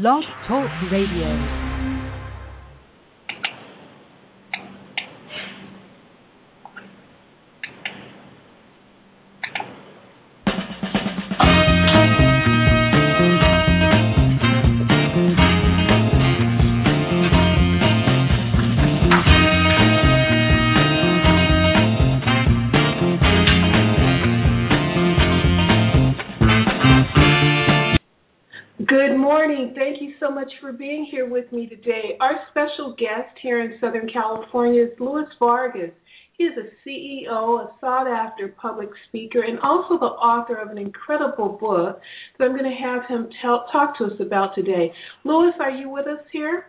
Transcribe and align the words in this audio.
Blog 0.00 0.24
Talk 0.48 0.68
Radio. 0.90 1.63
With 30.64 31.52
me 31.52 31.66
today. 31.66 32.16
Our 32.20 32.32
special 32.50 32.94
guest 32.98 33.36
here 33.42 33.60
in 33.60 33.78
Southern 33.80 34.08
California 34.10 34.84
is 34.84 34.90
Louis 34.98 35.26
Vargas. 35.38 35.90
He 36.38 36.44
is 36.44 36.52
a 36.56 36.88
CEO, 36.88 37.60
a 37.60 37.70
sought 37.80 38.08
after 38.08 38.48
public 38.48 38.88
speaker, 39.08 39.42
and 39.42 39.58
also 39.60 39.98
the 39.98 40.06
author 40.06 40.56
of 40.56 40.70
an 40.70 40.78
incredible 40.78 41.58
book 41.60 42.00
that 42.38 42.44
I'm 42.44 42.56
going 42.56 42.64
to 42.64 42.82
have 42.82 43.02
him 43.08 43.28
tell, 43.42 43.66
talk 43.70 43.98
to 43.98 44.04
us 44.04 44.12
about 44.20 44.54
today. 44.54 44.90
Louis, 45.24 45.52
are 45.60 45.70
you 45.70 45.90
with 45.90 46.06
us 46.06 46.24
here? 46.32 46.66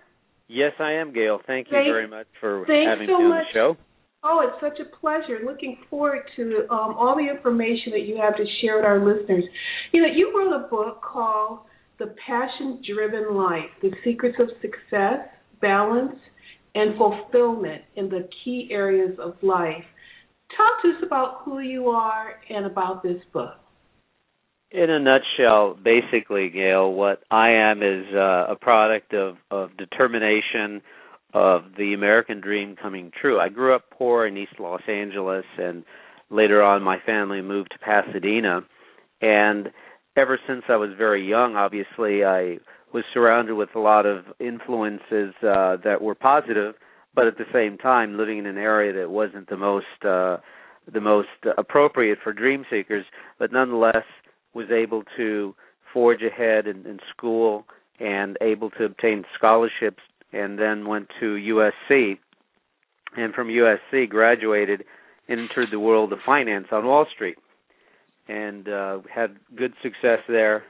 Yes, 0.49 0.73
I 0.79 0.91
am, 0.91 1.13
Gail. 1.13 1.39
Thank 1.47 1.67
you 1.67 1.77
Thank, 1.77 1.87
very 1.87 2.07
much 2.07 2.27
for 2.41 2.65
having 2.67 3.07
so 3.07 3.17
me 3.17 3.23
on 3.23 3.29
much. 3.29 3.45
the 3.53 3.57
show. 3.57 3.77
Oh, 4.25 4.45
it's 4.45 4.59
such 4.59 4.85
a 4.85 4.97
pleasure. 4.97 5.39
Looking 5.45 5.77
forward 5.89 6.23
to 6.35 6.67
um, 6.69 6.95
all 6.97 7.15
the 7.15 7.29
information 7.29 7.93
that 7.93 8.01
you 8.01 8.17
have 8.17 8.35
to 8.35 8.43
share 8.61 8.75
with 8.75 8.85
our 8.85 8.99
listeners. 8.99 9.45
You 9.93 10.01
know, 10.01 10.09
you 10.13 10.33
wrote 10.37 10.65
a 10.65 10.67
book 10.67 11.01
called 11.01 11.59
the 11.99 12.13
Passion 12.25 12.81
Driven 12.85 13.35
Life 13.35 13.69
The 13.81 13.91
Secrets 14.03 14.37
of 14.39 14.49
Success, 14.61 15.27
Balance, 15.61 16.15
and 16.73 16.97
Fulfillment 16.97 17.83
in 17.95 18.09
the 18.09 18.27
Key 18.43 18.69
Areas 18.71 19.17
of 19.19 19.35
Life. 19.41 19.83
Talk 20.57 20.81
to 20.83 20.89
us 20.89 21.03
about 21.05 21.41
who 21.43 21.59
you 21.59 21.87
are 21.89 22.35
and 22.49 22.65
about 22.65 23.01
this 23.01 23.21
book. 23.33 23.55
In 24.71 24.89
a 24.89 24.99
nutshell, 24.99 25.77
basically, 25.81 26.49
Gail, 26.49 26.91
what 26.91 27.23
I 27.31 27.51
am 27.51 27.81
is 27.81 28.05
uh, 28.13 28.47
a 28.49 28.57
product 28.59 29.13
of, 29.13 29.37
of 29.49 29.77
determination 29.77 30.81
of 31.33 31.63
the 31.77 31.93
American 31.93 32.41
dream 32.41 32.75
coming 32.81 33.11
true. 33.21 33.39
I 33.39 33.49
grew 33.49 33.73
up 33.73 33.85
poor 33.91 34.25
in 34.25 34.37
East 34.37 34.59
Los 34.59 34.81
Angeles, 34.87 35.45
and 35.57 35.83
later 36.29 36.61
on, 36.61 36.83
my 36.83 36.97
family 37.05 37.41
moved 37.41 37.71
to 37.71 37.79
Pasadena. 37.79 38.61
And 39.21 39.69
ever 40.15 40.39
since 40.47 40.63
I 40.69 40.75
was 40.77 40.91
very 40.97 41.27
young, 41.27 41.55
obviously, 41.55 42.23
I 42.23 42.57
was 42.93 43.03
surrounded 43.13 43.55
with 43.55 43.69
a 43.75 43.79
lot 43.79 44.05
of 44.05 44.25
influences 44.39 45.33
uh, 45.43 45.77
that 45.83 45.97
were 46.01 46.15
positive, 46.15 46.75
but 47.13 47.27
at 47.27 47.37
the 47.37 47.45
same 47.53 47.77
time, 47.77 48.17
living 48.17 48.37
in 48.37 48.45
an 48.45 48.57
area 48.57 48.93
that 48.93 49.09
wasn't 49.09 49.49
the 49.49 49.57
most 49.57 49.85
uh, 50.03 50.37
the 50.93 51.01
most 51.01 51.29
appropriate 51.57 52.19
for 52.23 52.31
dream 52.31 52.63
seekers, 52.69 53.05
but 53.39 53.51
nonetheless 53.51 54.05
was 54.53 54.67
able 54.69 55.03
to 55.17 55.55
forge 55.91 56.21
ahead 56.21 56.67
in, 56.67 56.85
in 56.85 56.99
school 57.15 57.65
and 57.99 58.37
able 58.39 58.69
to 58.69 58.83
obtain 58.83 59.23
scholarships, 59.35 60.03
and 60.31 60.59
then 60.59 60.85
went 60.85 61.07
to 61.19 61.71
USC, 61.89 62.17
and 63.17 63.33
from 63.33 63.47
USC 63.47 64.07
graduated 64.07 64.83
entered 65.27 65.69
the 65.71 65.79
world 65.79 66.13
of 66.13 66.19
finance 66.23 66.67
on 66.71 66.85
Wall 66.85 67.07
Street 67.15 67.37
and 68.27 68.67
uh, 68.67 68.99
had 69.13 69.37
good 69.55 69.73
success 69.81 70.19
there, 70.27 70.63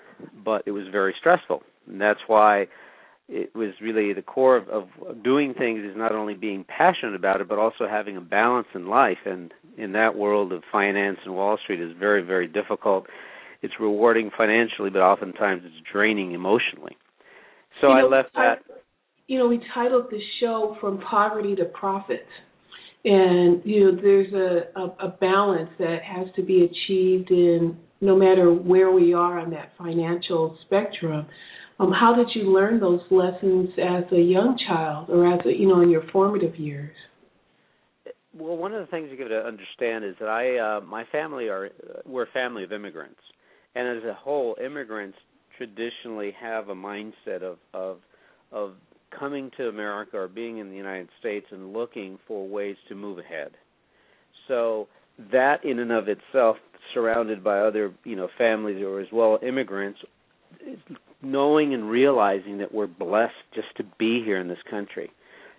but 0.43 0.63
it 0.65 0.71
was 0.71 0.85
very 0.91 1.15
stressful. 1.19 1.61
And 1.87 1.99
that's 2.01 2.19
why 2.27 2.67
it 3.27 3.55
was 3.55 3.71
really 3.81 4.13
the 4.13 4.21
core 4.21 4.57
of, 4.57 4.69
of 4.69 5.23
doing 5.23 5.53
things 5.53 5.79
is 5.83 5.95
not 5.95 6.11
only 6.11 6.35
being 6.35 6.63
passionate 6.65 7.15
about 7.15 7.41
it, 7.41 7.47
but 7.47 7.57
also 7.57 7.87
having 7.89 8.17
a 8.17 8.21
balance 8.21 8.67
in 8.75 8.87
life. 8.87 9.17
And 9.25 9.51
in 9.77 9.93
that 9.93 10.15
world 10.15 10.51
of 10.51 10.63
finance 10.71 11.17
and 11.25 11.33
Wall 11.33 11.57
Street 11.63 11.81
is 11.81 11.91
very, 11.99 12.21
very 12.21 12.47
difficult. 12.47 13.07
It's 13.61 13.73
rewarding 13.79 14.29
financially, 14.37 14.89
but 14.89 14.99
oftentimes 14.99 15.63
it's 15.65 15.75
draining 15.91 16.33
emotionally. 16.33 16.97
So 17.81 17.87
you 17.87 17.95
know, 17.95 18.07
I 18.07 18.17
left 18.17 18.33
that. 18.35 18.59
I, 18.69 18.73
you 19.27 19.39
know, 19.39 19.47
we 19.47 19.59
titled 19.73 20.05
the 20.11 20.19
show 20.39 20.77
"From 20.79 20.99
Poverty 20.99 21.55
to 21.55 21.65
Profit." 21.65 22.25
And 23.05 23.61
you 23.63 23.85
know 23.85 24.01
there's 24.01 24.33
a, 24.33 24.79
a, 24.79 25.07
a 25.07 25.17
balance 25.21 25.69
that 25.77 25.99
has 26.03 26.27
to 26.35 26.43
be 26.43 26.63
achieved 26.63 27.29
in 27.29 27.77
no 28.01 28.15
matter 28.15 28.51
where 28.51 28.91
we 28.91 29.13
are 29.13 29.39
on 29.39 29.51
that 29.51 29.71
financial 29.77 30.57
spectrum. 30.65 31.27
Um, 31.79 31.91
how 31.91 32.15
did 32.15 32.27
you 32.33 32.51
learn 32.51 32.79
those 32.79 33.01
lessons 33.11 33.69
as 33.77 34.03
a 34.11 34.19
young 34.19 34.57
child, 34.67 35.09
or 35.09 35.31
as 35.33 35.45
a, 35.45 35.49
you 35.51 35.67
know 35.67 35.81
in 35.81 35.89
your 35.89 36.03
formative 36.11 36.55
years? 36.55 36.95
Well, 38.37 38.57
one 38.57 38.73
of 38.73 38.81
the 38.81 38.91
things 38.91 39.09
you 39.11 39.17
got 39.17 39.29
to 39.29 39.45
understand 39.45 40.03
is 40.03 40.15
that 40.19 40.27
I, 40.27 40.57
uh, 40.57 40.81
my 40.81 41.05
family 41.11 41.47
are, 41.47 41.69
we're 42.05 42.23
a 42.23 42.31
family 42.33 42.63
of 42.63 42.73
immigrants, 42.73 43.19
and 43.75 43.97
as 43.97 44.03
a 44.03 44.13
whole, 44.13 44.55
immigrants 44.63 45.17
traditionally 45.57 46.33
have 46.41 46.69
a 46.69 46.75
mindset 46.75 47.43
of 47.43 47.57
of 47.73 47.99
of 48.51 48.73
coming 49.17 49.51
to 49.57 49.67
America 49.67 50.17
or 50.17 50.27
being 50.27 50.57
in 50.57 50.69
the 50.69 50.75
United 50.75 51.09
States 51.19 51.45
and 51.51 51.73
looking 51.73 52.17
for 52.27 52.47
ways 52.47 52.75
to 52.89 52.95
move 52.95 53.19
ahead. 53.19 53.51
So 54.47 54.87
that 55.31 55.63
in 55.63 55.79
and 55.79 55.91
of 55.91 56.07
itself, 56.07 56.57
surrounded 56.93 57.43
by 57.43 57.59
other 57.59 57.93
you 58.03 58.15
know 58.15 58.27
families 58.37 58.83
or 58.83 58.99
as 58.99 59.07
well 59.11 59.39
immigrants, 59.45 59.99
knowing 61.21 61.73
and 61.73 61.89
realizing 61.89 62.57
that 62.59 62.73
we're 62.73 62.87
blessed 62.87 63.33
just 63.53 63.67
to 63.77 63.83
be 63.97 64.21
here 64.23 64.39
in 64.39 64.47
this 64.47 64.57
country, 64.69 65.11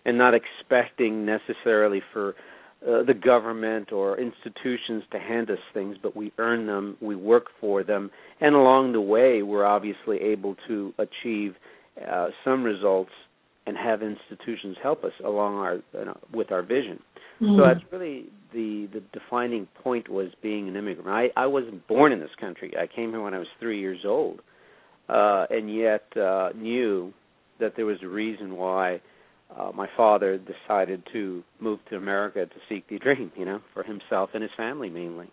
and 0.05 0.17
not 0.17 0.35
expecting 0.35 1.27
necessarily 1.27 2.03
for 2.13 2.35
uh, 2.87 3.03
the 3.03 3.15
government 3.15 3.91
or 3.91 4.19
institutions 4.19 5.03
to 5.11 5.19
hand 5.19 5.51
us 5.51 5.59
things, 5.73 5.97
but 6.03 6.15
we 6.15 6.33
earn 6.39 6.67
them, 6.67 6.97
we 7.01 7.17
work 7.17 7.47
for 7.61 7.83
them, 7.83 8.11
and 8.41 8.55
along 8.55 8.93
the 8.93 9.01
way, 9.01 9.43
we're 9.43 9.65
obviously 9.65 10.19
able 10.19 10.55
to 10.69 10.93
achieve 10.99 11.55
uh, 12.09 12.29
some 12.45 12.63
results 12.63 13.11
and 13.67 13.77
have 13.77 14.03
institutions 14.03 14.77
help 14.83 15.05
us 15.05 15.13
along 15.25 15.57
our 15.57 15.75
you 15.75 16.05
know, 16.05 16.19
with 16.33 16.53
our 16.53 16.63
vision. 16.63 17.01
Mm-hmm. 17.41 17.59
So 17.59 17.67
that's 17.67 17.93
really 17.93 18.27
the 18.53 18.89
the 18.93 19.03
defining 19.13 19.69
point 19.83 20.09
was 20.09 20.29
being 20.43 20.69
an 20.69 20.77
immigrant. 20.77 21.09
I 21.09 21.29
I 21.41 21.47
wasn't 21.47 21.87
born 21.87 22.13
in 22.13 22.21
this 22.21 22.31
country. 22.41 22.75
I 22.79 22.87
came 22.87 23.11
here 23.11 23.23
when 23.23 23.35
I 23.35 23.39
was 23.39 23.49
three 23.61 23.81
years 23.81 24.01
old, 24.07 24.41
uh, 25.09 25.47
and 25.51 25.75
yet 25.75 26.05
uh, 26.17 26.51
knew 26.57 27.13
that 27.61 27.75
there 27.77 27.87
was 27.87 27.99
a 28.03 28.09
reason 28.09 28.57
why 28.57 29.01
uh, 29.57 29.71
my 29.75 29.89
father 29.97 30.39
decided 30.39 31.03
to 31.13 31.43
move 31.61 31.81
to 31.91 31.97
America 31.97 32.47
to 32.47 32.55
seek 32.69 32.89
the 32.89 32.99
dream. 32.99 33.31
You 33.37 33.45
know, 33.45 33.61
for 33.75 33.83
himself 33.83 34.31
and 34.33 34.43
his 34.43 34.53
family 34.57 34.89
mainly. 34.89 35.29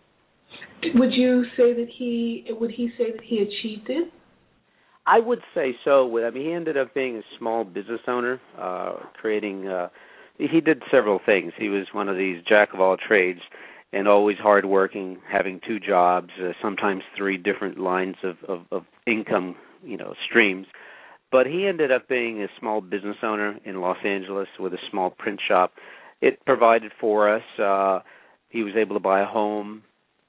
Would 0.94 1.12
you 1.12 1.44
say 1.56 1.72
that 1.72 1.88
he 1.98 2.46
would 2.50 2.70
he 2.70 2.90
say 2.98 3.12
that 3.12 3.22
he 3.24 3.38
achieved 3.38 3.88
it? 3.88 4.12
I 5.06 5.18
would 5.20 5.40
say 5.54 5.76
so. 5.84 6.18
I 6.24 6.30
mean, 6.30 6.46
he 6.46 6.52
ended 6.52 6.76
up 6.76 6.94
being 6.94 7.16
a 7.18 7.22
small 7.38 7.64
business 7.64 8.00
owner, 8.08 8.40
uh, 8.58 8.94
creating. 9.20 9.68
Uh, 9.68 9.88
he 10.38 10.60
did 10.60 10.82
several 10.90 11.20
things. 11.24 11.52
He 11.58 11.68
was 11.68 11.86
one 11.92 12.08
of 12.08 12.16
these 12.16 12.42
jack 12.48 12.72
of 12.72 12.80
all 12.80 12.96
trades, 12.96 13.40
and 13.92 14.08
always 14.08 14.38
hardworking, 14.38 15.18
having 15.30 15.60
two 15.66 15.78
jobs, 15.78 16.30
uh, 16.42 16.52
sometimes 16.60 17.02
three 17.16 17.36
different 17.36 17.78
lines 17.78 18.16
of, 18.24 18.36
of, 18.48 18.62
of 18.72 18.82
income, 19.06 19.56
you 19.84 19.96
know, 19.96 20.14
streams. 20.28 20.66
But 21.30 21.46
he 21.46 21.66
ended 21.66 21.92
up 21.92 22.08
being 22.08 22.42
a 22.42 22.48
small 22.58 22.80
business 22.80 23.16
owner 23.22 23.58
in 23.64 23.80
Los 23.80 23.98
Angeles 24.04 24.48
with 24.58 24.72
a 24.72 24.78
small 24.90 25.10
print 25.10 25.40
shop. 25.46 25.72
It 26.20 26.44
provided 26.46 26.92
for 27.00 27.32
us. 27.32 27.42
Uh, 27.58 28.00
he 28.48 28.62
was 28.62 28.74
able 28.76 28.96
to 28.96 29.00
buy 29.00 29.20
a 29.20 29.26
home, 29.26 29.82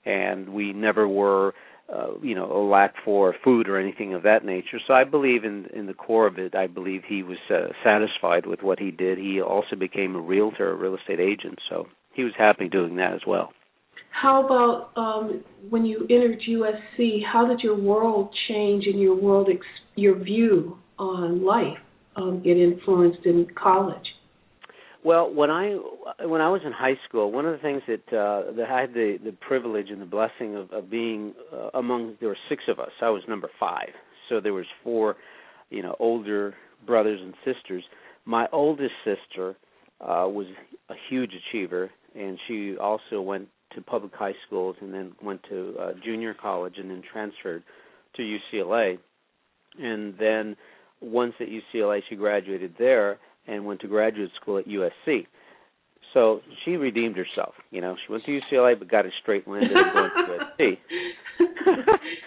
and 0.03 0.50
we 0.50 0.74
never 0.74 1.08
were 1.08 1.53
uh, 1.94 2.18
you 2.22 2.35
know 2.35 2.51
a 2.51 2.62
lack 2.68 2.96
for 3.03 3.35
food 3.44 3.68
or 3.68 3.79
anything 3.79 4.13
of 4.13 4.23
that 4.23 4.44
nature. 4.44 4.79
So 4.88 4.94
I 4.94 5.03
believe 5.03 5.44
in 5.44 5.68
in 5.73 5.85
the 5.85 5.94
core 5.94 6.28
of 6.28 6.37
it. 6.37 6.55
I 6.55 6.67
believe 6.67 7.03
he 7.08 7.23
was 7.23 7.37
uh, 7.49 7.67
satisfied 7.84 8.46
with 8.46 8.61
what 8.61 8.79
he 8.79 8.91
did. 8.91 9.17
He 9.17 9.41
also 9.41 9.76
became 9.76 10.16
a 10.16 10.22
realtor, 10.22 10.72
a 10.72 10.76
real 10.76 10.96
estate 10.96 11.20
agent. 11.20 11.59
So 11.70 11.87
he 12.14 12.23
was 12.23 12.34
happy 12.37 12.70
doing 12.70 12.96
that 12.97 13.14
as 13.14 13.22
well. 13.28 13.52
How 14.09 14.46
about 14.46 14.91
um, 14.96 15.43
when 15.70 15.85
you 15.85 16.08
entered 16.09 16.40
USC? 16.49 17.20
How 17.32 17.46
did 17.47 17.59
your 17.59 17.76
world 17.76 18.34
change 18.47 18.85
and 18.87 18.99
your 18.99 19.16
world 19.16 19.49
ex- 19.52 19.66
your 19.96 20.17
view 20.17 20.78
on 20.97 21.43
life 21.43 21.78
um, 22.16 22.41
get 22.41 22.58
influenced 22.58 23.26
in 23.26 23.47
college? 23.61 24.05
Well, 25.05 25.31
when 25.31 25.52
I 25.52 25.78
when 26.23 26.41
I 26.41 26.49
was 26.49 26.61
in 26.66 26.72
high 26.72 26.97
school, 27.07 27.31
one 27.31 27.46
of 27.46 27.52
the 27.52 27.59
things 27.59 27.84
that 27.87 28.07
uh, 28.07 28.52
that 28.53 28.72
I 28.72 28.81
had 28.81 28.96
the 28.96 29.19
the 29.23 29.34
privilege 29.34 29.91
and 29.91 30.02
the 30.02 30.05
blessing 30.05 30.55
of, 30.55 30.72
of 30.72 30.90
being 30.90 31.35
uh, 31.53 31.69
among 31.75 32.16
there 32.19 32.29
were 32.29 32.37
six 32.49 32.63
of 32.67 32.79
us. 32.79 32.90
I 33.03 33.09
was 33.11 33.22
number 33.28 33.47
five, 33.59 33.90
so 34.28 34.41
there 34.41 34.55
was 34.55 34.66
four, 34.84 35.16
you 35.69 35.84
know, 35.84 35.96
older 35.99 36.55
brothers 36.87 37.19
and 37.22 37.35
sisters. 37.46 37.84
My 38.25 38.47
oldest 38.52 38.96
sister 39.03 39.55
uh, 40.02 40.25
was 40.28 40.47
a 40.90 40.96
huge 41.08 41.34
achiever, 41.35 41.91
and 42.16 42.40
she 42.47 42.75
also 42.75 43.22
went 43.22 43.47
to 43.75 43.84
public 43.84 44.16
high 44.16 44.34
schools 44.47 44.75
and 44.81 44.91
then 44.91 45.11
went 45.22 45.43
to 45.49 45.75
uh, 45.79 45.91
junior 46.03 46.34
college 46.34 46.79
and 46.79 46.90
then 46.90 47.03
transferred 47.13 47.61
to 48.16 48.23
UCLA, 48.23 48.97
and 49.78 50.16
then 50.17 50.55
once 50.99 51.35
at 51.40 51.46
UCLA, 51.47 51.99
she 52.09 52.16
graduated 52.16 52.73
there 52.79 53.19
and 53.47 53.66
went 53.66 53.82
to 53.82 53.88
graduate 53.88 54.32
school 54.42 54.58
at 54.58 54.68
USC. 54.68 55.28
So 56.14 56.40
she 56.64 56.72
redeemed 56.72 57.18
herself. 57.18 57.56
You 57.72 57.82
know, 57.82 57.96
she 58.06 58.12
went 58.12 58.24
to 58.26 58.40
UCLA 58.40 58.80
but 58.80 58.90
got 58.90 59.06
a 59.06 59.09
straight 59.22 59.47
landed 59.47 59.72
and 59.72 59.96
went 59.96 60.14
to 60.14 60.64
USC. 60.64 60.78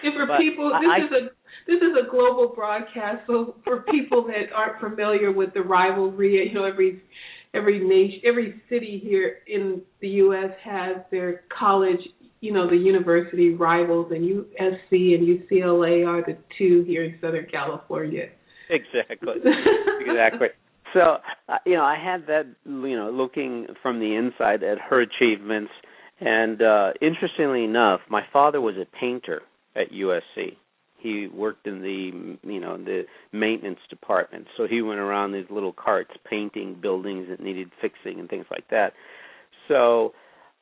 and 0.02 0.14
for 0.14 0.26
but 0.26 0.38
people, 0.38 0.70
this 0.80 0.90
I, 0.90 1.04
is 1.04 1.12
a 1.12 1.28
this 1.66 1.82
is 1.82 1.96
a 2.06 2.10
global 2.10 2.52
broadcast. 2.54 3.22
So 3.26 3.56
for 3.64 3.80
people 3.90 4.26
that 4.26 4.54
aren't 4.54 4.80
familiar 4.80 5.32
with 5.32 5.54
the 5.54 5.62
rivalry, 5.62 6.48
you 6.48 6.54
know, 6.54 6.64
every 6.64 7.02
every 7.54 7.78
nation, 7.78 8.20
every 8.26 8.60
city 8.68 9.00
here 9.02 9.38
in 9.46 9.82
the 10.00 10.08
U.S. 10.08 10.50
has 10.62 10.96
their 11.10 11.44
college, 11.56 12.00
you 12.40 12.52
know, 12.52 12.68
the 12.68 12.76
university 12.76 13.54
rivals, 13.54 14.12
and 14.12 14.22
USC 14.22 15.14
and 15.14 15.26
UCLA 15.26 16.06
are 16.06 16.22
the 16.22 16.36
two 16.58 16.84
here 16.86 17.04
in 17.04 17.14
Southern 17.20 17.46
California. 17.50 18.26
Exactly. 18.70 19.34
exactly. 20.06 20.48
So, 20.94 21.18
uh, 21.48 21.58
you 21.66 21.74
know, 21.74 21.84
I 21.84 21.96
had 22.02 22.26
that, 22.26 22.46
you 22.64 22.96
know, 22.96 23.10
looking 23.10 23.66
from 23.82 24.00
the 24.00 24.14
inside 24.14 24.62
at 24.62 24.78
her 24.78 25.00
achievements, 25.00 25.70
and 26.20 26.60
uh 26.60 26.92
interestingly 27.00 27.64
enough, 27.64 28.00
my 28.08 28.22
father 28.32 28.60
was 28.60 28.74
a 28.76 28.86
painter 28.98 29.42
at 29.76 29.92
USC 29.92 30.56
he 30.98 31.28
worked 31.32 31.66
in 31.66 31.80
the 31.80 32.38
you 32.52 32.60
know 32.60 32.76
the 32.76 33.04
maintenance 33.32 33.78
department. 33.88 34.46
So 34.56 34.66
he 34.66 34.82
went 34.82 35.00
around 35.00 35.32
these 35.32 35.46
little 35.50 35.72
carts 35.72 36.10
painting 36.28 36.78
buildings 36.80 37.28
that 37.30 37.40
needed 37.40 37.70
fixing 37.80 38.18
and 38.18 38.28
things 38.28 38.46
like 38.50 38.68
that. 38.70 38.92
So 39.68 40.12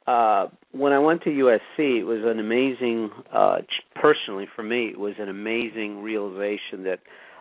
uh 0.07 0.47
when 0.71 0.93
i 0.93 0.99
went 1.01 1.21
to 1.21 1.31
usc 1.31 1.79
it 1.79 2.05
was 2.05 2.21
an 2.25 2.39
amazing 2.39 3.11
uh 3.33 3.57
personally 4.01 4.47
for 4.55 4.63
me 4.63 4.87
it 4.87 4.99
was 4.99 5.15
an 5.19 5.29
amazing 5.29 6.01
realization 6.01 6.85
that 6.85 7.01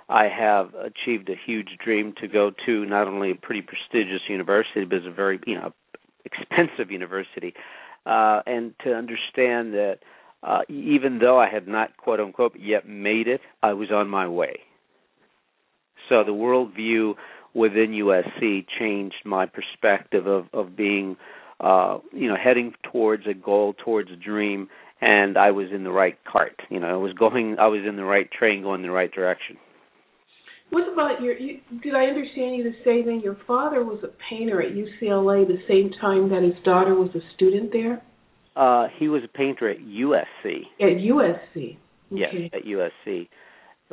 i 0.09 0.27
have 0.27 0.73
achieved 0.75 1.29
a 1.29 1.35
huge 1.45 1.77
dream 1.83 2.13
to 2.19 2.27
go 2.27 2.51
to 2.65 2.85
not 2.85 3.07
only 3.07 3.31
a 3.31 3.35
pretty 3.35 3.61
prestigious 3.61 4.21
university 4.27 4.85
but 4.85 4.97
it's 4.97 5.07
a 5.07 5.11
very 5.11 5.39
you 5.45 5.55
know 5.55 5.73
expensive 6.25 6.91
university 6.91 7.53
uh 8.05 8.41
and 8.45 8.73
to 8.83 8.93
understand 8.93 9.73
that 9.73 9.99
uh, 10.45 10.59
even 10.69 11.17
though 11.19 11.39
I 11.39 11.49
had 11.49 11.67
not 11.67 11.97
quote 11.97 12.19
unquote 12.19 12.55
yet 12.59 12.87
made 12.87 13.27
it, 13.27 13.41
I 13.63 13.73
was 13.73 13.91
on 13.91 14.07
my 14.07 14.27
way. 14.27 14.59
So 16.07 16.23
the 16.23 16.31
worldview 16.31 17.15
within 17.55 17.91
USC 17.91 18.65
changed 18.79 19.15
my 19.25 19.47
perspective 19.47 20.27
of 20.27 20.45
of 20.53 20.75
being, 20.75 21.17
uh, 21.59 21.97
you 22.13 22.29
know, 22.29 22.35
heading 22.41 22.73
towards 22.91 23.25
a 23.25 23.33
goal, 23.33 23.73
towards 23.73 24.11
a 24.11 24.15
dream, 24.15 24.69
and 25.01 25.35
I 25.35 25.49
was 25.49 25.69
in 25.73 25.83
the 25.83 25.91
right 25.91 26.17
cart. 26.31 26.61
You 26.69 26.79
know, 26.79 26.89
I 26.89 26.97
was 26.97 27.13
going, 27.13 27.57
I 27.59 27.67
was 27.67 27.81
in 27.87 27.95
the 27.95 28.03
right 28.03 28.29
train, 28.31 28.61
going 28.61 28.81
in 28.81 28.87
the 28.87 28.93
right 28.93 29.11
direction. 29.11 29.57
What 30.75 30.91
about 30.91 31.21
your? 31.21 31.37
You, 31.37 31.61
did 31.81 31.95
I 31.95 32.03
understand 32.07 32.57
you 32.57 32.63
to 32.63 32.73
say 32.83 33.01
that 33.01 33.21
your 33.23 33.37
father 33.47 33.81
was 33.85 34.03
a 34.03 34.09
painter 34.29 34.61
at 34.61 34.73
UCLA 34.73 35.47
the 35.47 35.61
same 35.69 35.89
time 36.01 36.27
that 36.31 36.43
his 36.43 36.61
daughter 36.65 36.93
was 36.93 37.11
a 37.15 37.21
student 37.33 37.71
there? 37.71 38.01
Uh, 38.57 38.87
he 38.99 39.07
was 39.07 39.21
a 39.23 39.29
painter 39.29 39.69
at 39.69 39.77
USC. 39.77 40.63
At 40.81 40.97
USC. 40.97 41.55
Okay. 41.55 41.77
Yes, 42.11 42.51
at 42.51 42.65
USC. 42.65 43.29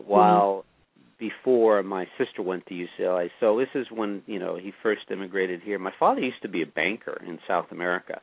While 0.05 0.64
mm-hmm. 0.67 1.29
before 1.29 1.84
my 1.84 2.06
sister 2.19 2.43
went 2.43 2.67
to 2.67 2.75
UCLA, 2.75 3.31
so 3.38 3.56
this 3.56 3.69
is 3.76 3.87
when 3.93 4.23
you 4.26 4.40
know 4.40 4.56
he 4.56 4.73
first 4.82 5.02
immigrated 5.08 5.61
here. 5.62 5.78
My 5.78 5.93
father 6.00 6.20
used 6.20 6.43
to 6.43 6.49
be 6.49 6.62
a 6.62 6.67
banker 6.67 7.23
in 7.25 7.38
South 7.46 7.67
America, 7.70 8.20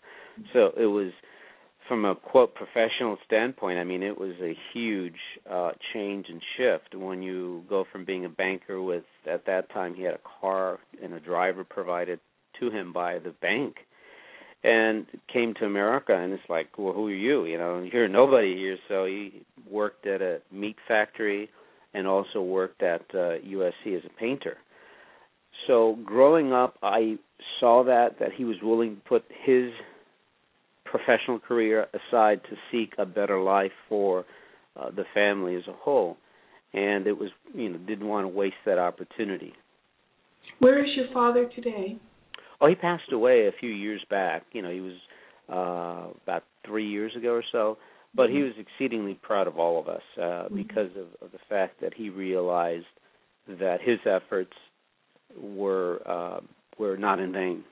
so 0.52 0.72
it 0.78 0.88
was 0.88 1.14
from 1.90 2.06
a 2.06 2.16
quote 2.16 2.54
professional 2.54 3.18
standpoint. 3.26 3.80
I 3.80 3.84
mean, 3.84 4.04
it 4.04 4.18
was 4.18 4.36
a 4.42 4.56
huge 4.72 5.20
uh, 5.52 5.72
change 5.92 6.28
and 6.30 6.42
shift 6.56 6.96
when 6.96 7.22
you 7.22 7.64
go 7.68 7.84
from 7.92 8.06
being 8.06 8.24
a 8.24 8.30
banker 8.30 8.82
with 8.82 9.04
at 9.30 9.46
that 9.48 9.70
time 9.74 9.96
he 9.96 10.04
had 10.04 10.14
a 10.14 10.20
car 10.40 10.80
and 11.04 11.14
a 11.14 11.20
driver 11.20 11.66
provided 11.66 12.20
to 12.60 12.70
him 12.70 12.94
by 12.94 13.18
the 13.18 13.32
bank 13.42 13.76
and 14.64 15.08
came 15.34 15.54
to 15.56 15.66
America 15.66 16.16
and 16.16 16.32
it's 16.32 16.44
like, 16.48 16.78
well, 16.78 16.94
who 16.94 17.08
are 17.08 17.14
you? 17.14 17.46
You 17.46 17.58
know, 17.58 17.90
you're 17.92 18.08
nobody 18.08 18.56
here. 18.56 18.78
So 18.88 19.06
he 19.06 19.42
worked 19.70 20.06
at 20.06 20.22
a 20.22 20.42
meat 20.52 20.76
factory 20.88 21.50
and 21.94 22.06
also 22.06 22.42
worked 22.42 22.84
at 22.84 23.02
uh, 23.14 23.40
USC 23.44 23.98
as 23.98 24.04
a 24.06 24.20
painter. 24.20 24.58
So 25.66 25.98
growing 26.06 26.54
up, 26.54 26.78
I 26.84 27.18
saw 27.60 27.84
that 27.86 28.20
that 28.20 28.34
he 28.34 28.44
was 28.44 28.58
willing 28.62 28.96
to 28.96 29.02
put 29.02 29.24
his 29.44 29.72
professional 30.90 31.40
career 31.40 31.88
aside 31.94 32.42
to 32.50 32.56
seek 32.72 32.94
a 32.98 33.06
better 33.06 33.40
life 33.42 33.72
for 33.88 34.26
uh, 34.80 34.90
the 34.92 35.04
family 35.14 35.56
as 35.56 35.64
a 35.68 35.74
whole, 35.74 36.18
and 36.74 37.08
it 37.08 37.18
was 37.18 37.30
you 37.54 37.70
know 37.70 37.78
didn't 37.78 38.08
want 38.08 38.26
to 38.26 38.30
waste 38.30 38.56
that 38.66 38.78
opportunity. 38.78 39.54
Where 40.60 40.84
is 40.84 40.92
your 40.96 41.08
father 41.14 41.50
today? 41.56 41.98
Oh, 42.62 42.68
he 42.68 42.76
passed 42.76 43.12
away 43.12 43.48
a 43.48 43.52
few 43.60 43.70
years 43.70 44.04
back. 44.10 44.44
You 44.52 44.62
know, 44.62 44.72
he 44.72 44.82
was 44.82 44.96
uh 45.50 46.14
about 46.24 46.44
three 46.66 46.88
years 46.88 47.16
ago 47.16 47.34
or 47.34 47.44
so. 47.52 47.78
But 48.16 48.30
he 48.30 48.38
mm-hmm. 48.38 48.46
was 48.46 48.54
exceedingly 48.58 49.20
proud 49.22 49.48
of 49.48 49.60
all 49.60 49.80
of 49.80 49.88
us 49.88 50.02
uh 50.18 50.22
mm-hmm. 50.22 50.56
because 50.56 50.92
of, 50.98 51.08
of 51.26 51.32
the 51.32 51.40
fact 51.48 51.82
that 51.82 51.94
he 51.94 52.10
realized 52.10 52.86
that 53.48 53.78
his 53.84 54.00
efforts 54.06 54.54
were 55.40 56.02
uh 56.06 56.40
were 56.78 56.98
not 56.98 57.20
in 57.20 57.32
vain. 57.32 57.64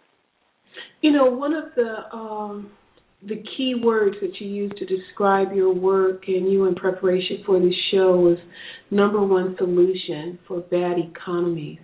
You 1.01 1.11
know, 1.11 1.25
one 1.25 1.53
of 1.53 1.65
the 1.75 2.15
um 2.15 2.71
the 3.25 3.43
key 3.57 3.75
words 3.83 4.15
that 4.21 4.39
you 4.39 4.47
used 4.47 4.77
to 4.77 4.85
describe 4.85 5.53
your 5.53 5.73
work 5.73 6.23
and 6.27 6.51
you 6.51 6.65
in 6.65 6.75
preparation 6.75 7.43
for 7.45 7.59
this 7.59 7.73
show 7.91 8.17
was 8.17 8.37
number 8.91 9.21
one 9.25 9.55
solution 9.57 10.37
for 10.47 10.61
bad 10.61 10.97
economies. 10.99 11.79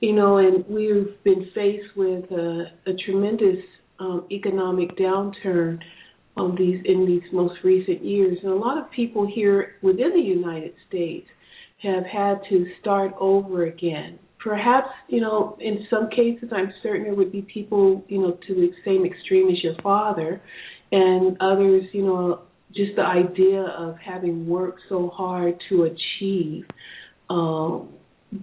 You 0.00 0.12
know, 0.12 0.36
and 0.38 0.64
we've 0.68 1.22
been 1.24 1.50
faced 1.54 1.96
with 1.96 2.30
a, 2.30 2.66
a 2.86 2.92
tremendous 3.04 3.64
um, 3.98 4.26
economic 4.30 4.96
downturn 4.96 5.80
on 6.36 6.54
these 6.56 6.80
in 6.84 7.04
these 7.04 7.28
most 7.32 7.56
recent 7.64 8.04
years, 8.04 8.38
and 8.44 8.52
a 8.52 8.54
lot 8.54 8.78
of 8.78 8.88
people 8.92 9.26
here 9.26 9.74
within 9.82 10.12
the 10.14 10.20
United 10.20 10.72
States 10.86 11.26
have 11.82 12.04
had 12.04 12.38
to 12.48 12.66
start 12.80 13.12
over 13.18 13.66
again. 13.66 14.20
Perhaps, 14.42 14.88
you 15.08 15.20
know, 15.20 15.56
in 15.60 15.86
some 15.90 16.08
cases, 16.10 16.50
I'm 16.52 16.72
certain 16.82 17.04
there 17.04 17.14
would 17.14 17.32
be 17.32 17.42
people, 17.42 18.04
you 18.08 18.18
know, 18.18 18.38
to 18.46 18.54
the 18.54 18.70
same 18.84 19.04
extreme 19.04 19.48
as 19.48 19.62
your 19.62 19.74
father, 19.82 20.40
and 20.92 21.36
others, 21.40 21.84
you 21.92 22.04
know, 22.04 22.42
just 22.74 22.96
the 22.96 23.02
idea 23.02 23.62
of 23.62 23.96
having 23.98 24.46
worked 24.46 24.80
so 24.88 25.08
hard 25.08 25.54
to 25.68 25.84
achieve 25.84 26.64
um, 27.30 27.88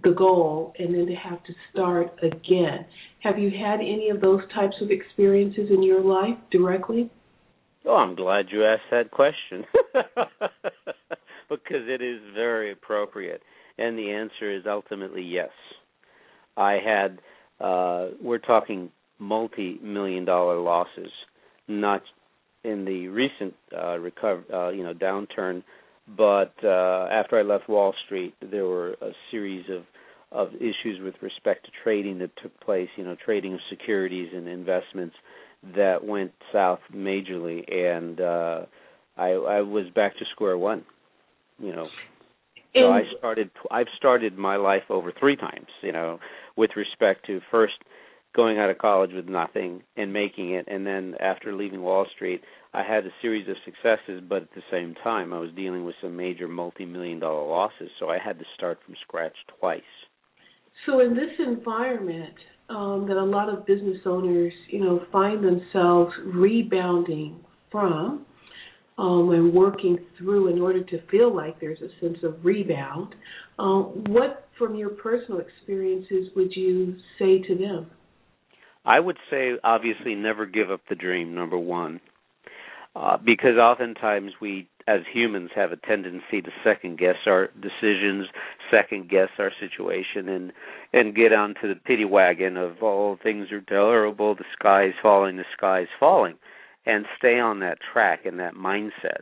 the 0.04 0.12
goal 0.12 0.74
and 0.78 0.94
then 0.94 1.06
to 1.06 1.16
have 1.16 1.44
to 1.44 1.54
start 1.72 2.20
again. 2.24 2.86
Have 3.22 3.40
you 3.40 3.50
had 3.50 3.80
any 3.80 4.10
of 4.10 4.22
those 4.22 4.42
types 4.54 4.76
of 4.82 4.92
experiences 4.92 5.70
in 5.70 5.84
your 5.84 6.02
life 6.02 6.38
directly? 6.52 7.10
Oh, 7.86 7.96
I'm 7.96 8.16
glad 8.16 8.46
you 8.52 8.66
asked 8.66 8.90
that 8.92 9.12
question 9.12 9.64
because 11.50 11.88
it 11.88 12.02
is 12.02 12.20
very 12.34 12.72
appropriate. 12.72 13.42
And 13.78 13.98
the 13.98 14.12
answer 14.12 14.56
is 14.56 14.64
ultimately 14.68 15.22
yes. 15.22 15.50
I 16.58 16.78
had, 16.84 17.20
uh, 17.60 18.10
we're 18.22 18.40
talking 18.40 18.92
multi 19.20 19.80
million 19.82 20.26
dollar 20.26 20.60
losses, 20.60 21.12
not 21.68 22.02
in 22.64 22.86
the 22.86 23.08
recent 23.08 23.54
uh, 23.78 23.98
recover, 23.98 24.44
uh, 24.54 24.70
you 24.70 24.84
know, 24.84 24.94
downturn 24.94 25.64
but 26.08 26.54
uh, 26.64 27.08
after 27.12 27.40
I 27.40 27.42
left 27.42 27.68
Wall 27.68 27.94
Street, 28.06 28.36
there 28.42 28.66
were 28.66 28.94
a 29.02 29.12
series 29.32 29.66
of 29.70 29.84
of 30.32 30.54
issues 30.56 31.00
with 31.02 31.16
respect 31.22 31.66
to 31.66 31.72
trading 31.84 32.20
that 32.20 32.32
took 32.42 32.60
place. 32.60 32.90
You 32.96 33.06
know, 33.06 33.16
trading 33.24 33.54
of 33.54 33.60
securities 33.70 34.30
and 34.34 34.48
investments 34.48 35.16
that 35.76 36.04
went 36.04 36.32
south 36.52 36.80
majorly, 36.94 37.64
and 37.72 38.22
uh, 38.22 38.66
I, 39.18 39.30
I 39.30 39.62
was 39.62 39.86
back 39.96 40.18
to 40.18 40.26
square 40.32 40.58
one. 40.58 40.84
You 41.58 41.74
know, 41.76 41.88
so 42.76 42.92
I 42.92 43.02
started. 43.18 43.50
I've 43.72 43.88
started 43.98 44.38
my 44.38 44.56
life 44.56 44.84
over 44.90 45.12
three 45.18 45.36
times. 45.36 45.68
You 45.82 45.92
know, 45.92 46.20
with 46.56 46.72
respect 46.76 47.26
to 47.28 47.42
first 47.52 47.76
going 48.36 48.58
out 48.58 48.70
of 48.70 48.78
college 48.78 49.12
with 49.14 49.28
nothing 49.30 49.82
and 49.96 50.12
making 50.12 50.52
it, 50.52 50.66
and 50.68 50.86
then 50.86 51.16
after 51.20 51.54
leaving 51.54 51.82
Wall 51.82 52.06
Street, 52.16 52.42
I 52.74 52.84
had 52.84 53.06
a 53.06 53.10
series 53.22 53.48
of 53.48 53.56
successes, 53.64 54.22
but 54.28 54.44
at 54.44 54.54
the 54.54 54.62
same 54.70 54.94
time, 55.02 55.32
I 55.32 55.40
was 55.40 55.52
dealing 55.56 55.86
with 55.86 55.96
some 56.02 56.18
major 56.18 56.48
multi-million 56.48 57.20
dollar 57.20 57.48
losses, 57.48 57.90
so 58.00 58.10
I 58.10 58.18
had 58.18 58.38
to 58.40 58.46
start 58.58 58.80
from 58.86 58.96
scratch 59.02 59.36
twice. 59.60 59.82
So, 60.86 61.00
in 61.00 61.16
this 61.16 61.32
environment 61.40 62.36
um, 62.70 63.06
that 63.08 63.18
a 63.18 63.24
lot 63.24 63.50
of 63.50 63.66
business 63.66 64.00
owners, 64.06 64.54
you 64.70 64.84
know, 64.84 65.06
find 65.12 65.44
themselves 65.44 66.12
rebounding 66.26 67.40
from 67.72 68.26
um, 68.98 69.32
and 69.32 69.54
working 69.54 69.98
through 70.18 70.54
in 70.54 70.62
order 70.62 70.84
to 70.84 71.08
feel 71.08 71.36
like 71.36 71.60
there's 71.60 71.82
a 71.82 72.00
sense 72.00 72.18
of 72.24 72.36
rebound, 72.44 73.16
um, 73.60 74.04
what, 74.08 74.48
from 74.58 74.76
your 74.76 74.90
personal 74.90 75.40
experiences, 75.40 76.30
would 76.36 76.56
you 76.56 76.96
say 77.20 77.40
to 77.40 77.56
them? 77.56 77.88
I 78.86 79.00
would 79.00 79.18
say, 79.30 79.54
obviously, 79.64 80.16
never 80.16 80.46
give 80.46 80.72
up 80.72 80.82
the 80.90 80.96
dream. 80.96 81.34
Number 81.34 81.58
one 81.58 82.00
uh, 82.96 83.18
because 83.18 83.58
oftentimes 83.58 84.32
we 84.42 84.68
as 84.88 85.02
humans 85.12 85.50
have 85.56 85.72
a 85.72 85.78
tendency 85.78 86.42
to 86.42 86.50
second 86.64 86.98
guess 86.98 87.16
our 87.26 87.50
decisions, 87.60 88.28
second 88.72 89.10
guess 89.10 89.30
our 89.38 89.52
situation, 89.60 90.30
and 90.30 90.54
and 90.94 91.16
get 91.16 91.34
onto 91.34 91.68
the 91.68 91.80
pity 91.86 92.06
wagon 92.06 92.56
of 92.56 92.76
oh 92.82 93.18
things 93.22 93.52
are 93.52 93.62
terrible, 93.62 94.36
the 94.36 94.46
sky 94.58 94.86
is 94.86 94.94
falling, 95.02 95.38
the 95.38 95.44
sky 95.58 95.82
is 95.82 95.90
falling, 96.00 96.36
and 96.86 97.06
stay 97.18 97.40
on 97.40 97.60
that 97.60 97.78
track 97.94 98.26
and 98.26 98.40
that 98.40 98.54
mindset. 98.54 99.22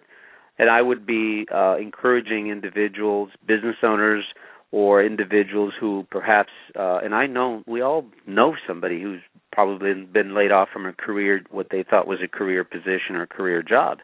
And 0.59 0.69
I 0.69 0.81
would 0.81 1.05
be 1.05 1.47
uh, 1.53 1.77
encouraging 1.77 2.47
individuals, 2.47 3.29
business 3.47 3.77
owners, 3.83 4.23
or 4.71 5.03
individuals 5.03 5.73
who 5.79 6.05
perhaps, 6.09 6.51
uh, 6.77 6.97
and 7.03 7.13
I 7.13 7.27
know 7.27 7.63
we 7.67 7.81
all 7.81 8.05
know 8.25 8.55
somebody 8.67 9.01
who's 9.01 9.21
probably 9.51 9.93
been 10.05 10.35
laid 10.35 10.51
off 10.51 10.69
from 10.73 10.85
a 10.85 10.93
career, 10.93 11.43
what 11.51 11.67
they 11.69 11.83
thought 11.87 12.07
was 12.07 12.19
a 12.23 12.27
career 12.27 12.63
position 12.63 13.15
or 13.15 13.27
career 13.27 13.61
job 13.61 13.99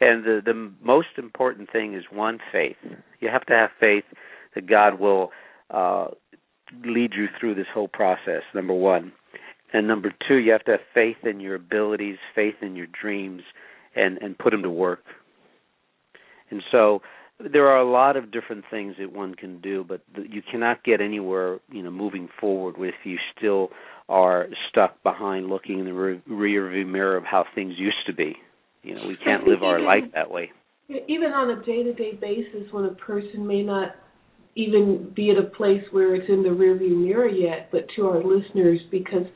and 0.00 0.24
the 0.24 0.40
the 0.44 0.72
most 0.82 1.18
important 1.18 1.70
thing 1.70 1.94
is 1.94 2.04
one 2.10 2.38
faith. 2.52 2.76
You 3.20 3.28
have 3.28 3.46
to 3.46 3.54
have 3.54 3.70
faith 3.78 4.04
that 4.54 4.66
God 4.68 4.98
will 4.98 5.30
uh, 5.70 6.08
lead 6.84 7.12
you 7.16 7.26
through 7.38 7.54
this 7.54 7.66
whole 7.72 7.88
process. 7.88 8.42
Number 8.54 8.74
one, 8.74 9.12
and 9.72 9.88
number 9.88 10.12
two, 10.28 10.36
you 10.36 10.52
have 10.52 10.64
to 10.64 10.72
have 10.72 10.80
faith 10.92 11.16
in 11.24 11.40
your 11.40 11.56
abilities, 11.56 12.16
faith 12.34 12.54
in 12.62 12.76
your 12.76 12.86
dreams, 12.86 13.42
and 13.96 14.18
and 14.18 14.38
put 14.38 14.50
them 14.50 14.62
to 14.62 14.70
work. 14.70 15.04
And 16.50 16.62
so 16.70 17.02
there 17.40 17.66
are 17.68 17.80
a 17.80 17.90
lot 17.90 18.16
of 18.16 18.30
different 18.30 18.64
things 18.70 18.94
that 18.98 19.12
one 19.12 19.34
can 19.34 19.60
do, 19.60 19.84
but 19.86 20.02
you 20.14 20.40
cannot 20.48 20.84
get 20.84 21.00
anywhere, 21.00 21.58
you 21.70 21.82
know, 21.82 21.90
moving 21.90 22.28
forward 22.40 22.76
if 22.78 22.94
you 23.04 23.18
still 23.36 23.70
are 24.08 24.46
stuck 24.68 25.02
behind 25.02 25.48
looking 25.48 25.80
in 25.80 25.86
the 25.86 25.92
rear 25.92 26.70
view 26.70 26.86
mirror 26.86 27.16
of 27.16 27.24
how 27.24 27.44
things 27.54 27.74
used 27.76 28.06
to 28.06 28.12
be. 28.12 28.36
You 28.82 28.94
know, 28.94 29.06
we 29.08 29.16
can't 29.16 29.44
live 29.44 29.62
our 29.62 29.80
life 29.80 30.04
that 30.14 30.30
way. 30.30 30.52
Even 31.08 31.32
on 31.32 31.58
a 31.58 31.64
day-to-day 31.64 32.18
basis, 32.20 32.70
when 32.70 32.84
a 32.84 32.94
person 32.94 33.46
may 33.46 33.62
not 33.62 33.96
even 34.56 35.12
be 35.14 35.30
at 35.30 35.36
a 35.36 35.48
place 35.48 35.82
where 35.90 36.14
it's 36.14 36.28
in 36.28 36.42
the 36.42 36.48
rearview 36.48 36.96
mirror 36.96 37.28
yet, 37.28 37.68
but 37.72 37.86
to 37.96 38.06
our 38.06 38.22
listeners, 38.22 38.80
because 38.90 39.26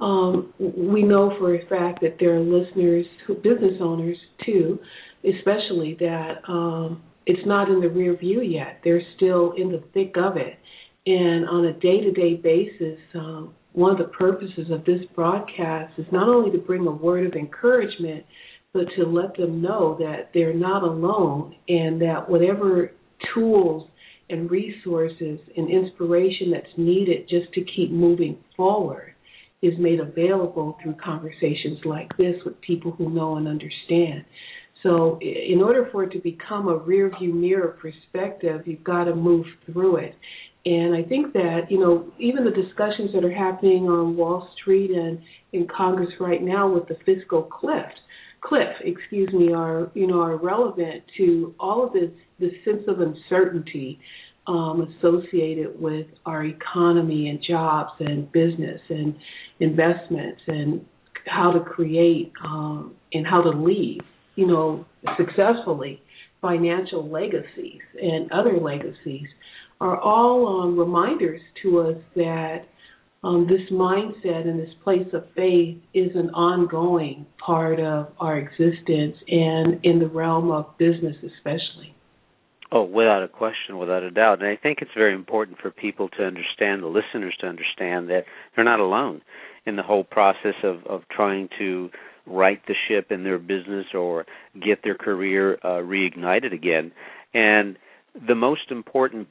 um, 0.00 0.52
we 0.58 1.02
know 1.02 1.34
for 1.38 1.54
a 1.54 1.66
fact 1.66 2.00
that 2.02 2.16
there 2.18 2.36
are 2.36 2.40
listeners, 2.40 3.06
business 3.42 3.74
owners 3.80 4.16
too, 4.44 4.78
especially 5.24 5.96
that 6.00 6.40
um, 6.48 7.02
it's 7.26 7.46
not 7.46 7.68
in 7.70 7.80
the 7.80 7.88
rear 7.88 8.16
view 8.16 8.42
yet. 8.42 8.80
They're 8.82 9.02
still 9.16 9.52
in 9.52 9.70
the 9.70 9.82
thick 9.92 10.14
of 10.16 10.36
it. 10.36 10.58
And 11.06 11.48
on 11.48 11.66
a 11.66 11.72
day 11.74 12.00
to 12.00 12.12
day 12.12 12.34
basis, 12.34 12.98
um, 13.14 13.54
one 13.72 13.92
of 13.92 13.98
the 13.98 14.12
purposes 14.12 14.70
of 14.70 14.84
this 14.84 15.00
broadcast 15.14 15.92
is 15.98 16.06
not 16.12 16.28
only 16.28 16.50
to 16.50 16.58
bring 16.58 16.86
a 16.86 16.90
word 16.90 17.26
of 17.26 17.34
encouragement, 17.34 18.24
but 18.72 18.86
to 18.96 19.04
let 19.04 19.36
them 19.36 19.60
know 19.60 19.96
that 19.98 20.30
they're 20.32 20.54
not 20.54 20.82
alone 20.82 21.54
and 21.68 22.00
that 22.00 22.28
whatever 22.28 22.92
tools 23.34 23.88
and 24.30 24.50
resources 24.50 25.38
and 25.56 25.70
inspiration 25.70 26.50
that's 26.50 26.76
needed 26.76 27.28
just 27.28 27.52
to 27.54 27.64
keep 27.76 27.90
moving 27.90 28.38
forward 28.56 29.14
is 29.62 29.74
made 29.78 30.00
available 30.00 30.78
through 30.82 30.94
conversations 31.04 31.78
like 31.84 32.08
this 32.16 32.36
with 32.44 32.60
people 32.62 32.92
who 32.92 33.10
know 33.10 33.36
and 33.36 33.46
understand. 33.46 34.24
So, 34.82 35.18
in 35.20 35.60
order 35.60 35.88
for 35.92 36.04
it 36.04 36.12
to 36.12 36.18
become 36.20 36.68
a 36.68 36.76
rear 36.76 37.10
view 37.18 37.34
mirror 37.34 37.76
perspective, 37.80 38.62
you've 38.64 38.84
got 38.84 39.04
to 39.04 39.14
move 39.14 39.44
through 39.66 39.96
it. 39.96 40.14
And 40.64 40.94
I 40.94 41.02
think 41.02 41.32
that, 41.34 41.70
you 41.70 41.78
know, 41.78 42.10
even 42.18 42.44
the 42.44 42.50
discussions 42.50 43.10
that 43.14 43.24
are 43.24 43.32
happening 43.32 43.84
on 43.88 44.16
Wall 44.16 44.48
Street 44.60 44.90
and 44.90 45.18
in 45.52 45.66
Congress 45.74 46.10
right 46.18 46.42
now 46.42 46.72
with 46.72 46.86
the 46.88 46.96
fiscal 47.04 47.42
cliff, 47.42 47.90
cliff, 48.40 48.74
excuse 48.84 49.32
me, 49.32 49.52
are 49.52 49.90
you 49.94 50.06
know 50.06 50.20
are 50.20 50.36
relevant 50.36 51.02
to 51.18 51.54
all 51.58 51.86
of 51.86 51.92
this 51.92 52.10
this 52.38 52.52
sense 52.64 52.82
of 52.88 53.00
uncertainty 53.00 54.00
um, 54.46 54.94
associated 54.98 55.80
with 55.80 56.06
our 56.26 56.44
economy 56.44 57.28
and 57.28 57.40
jobs 57.46 57.92
and 58.00 58.30
business 58.32 58.80
and 58.88 59.14
investments 59.60 60.40
and 60.46 60.84
how 61.26 61.52
to 61.52 61.60
create 61.60 62.32
um, 62.44 62.94
and 63.12 63.26
how 63.26 63.42
to 63.42 63.50
leave, 63.50 64.00
you 64.36 64.46
know, 64.46 64.84
successfully 65.16 66.02
financial 66.40 67.08
legacies 67.10 67.80
and 68.00 68.32
other 68.32 68.58
legacies 68.58 69.26
are 69.80 69.98
all 70.00 70.62
um, 70.62 70.78
reminders 70.78 71.40
to 71.62 71.80
us 71.80 71.96
that 72.16 72.64
um, 73.22 73.46
this 73.46 73.70
mindset 73.70 74.48
and 74.48 74.58
this 74.58 74.74
place 74.82 75.06
of 75.12 75.24
faith 75.36 75.78
is 75.92 76.10
an 76.14 76.30
ongoing 76.30 77.26
part 77.44 77.78
of 77.78 78.08
our 78.18 78.38
existence 78.38 79.16
and 79.28 79.78
in 79.82 79.98
the 79.98 80.08
realm 80.08 80.50
of 80.50 80.76
business 80.78 81.16
especially. 81.16 81.94
Oh, 82.72 82.84
without 82.84 83.22
a 83.22 83.28
question, 83.28 83.78
without 83.78 84.04
a 84.04 84.10
doubt. 84.10 84.40
And 84.40 84.48
I 84.48 84.56
think 84.56 84.78
it's 84.80 84.92
very 84.96 85.12
important 85.14 85.58
for 85.58 85.70
people 85.70 86.08
to 86.10 86.24
understand, 86.24 86.82
the 86.82 86.86
listeners 86.86 87.36
to 87.40 87.46
understand 87.46 88.08
that 88.10 88.24
they're 88.54 88.64
not 88.64 88.78
alone 88.78 89.22
in 89.66 89.76
the 89.76 89.82
whole 89.82 90.04
process 90.04 90.54
of, 90.62 90.86
of 90.86 91.02
trying 91.10 91.48
to 91.58 91.90
right 92.26 92.62
the 92.68 92.74
ship 92.88 93.10
in 93.10 93.24
their 93.24 93.38
business 93.38 93.86
or 93.92 94.24
get 94.54 94.84
their 94.84 94.94
career 94.94 95.58
uh, 95.64 95.82
reignited 95.82 96.54
again. 96.54 96.92
And 97.34 97.76
the 98.14 98.36
most 98.36 98.70
important 98.70 99.28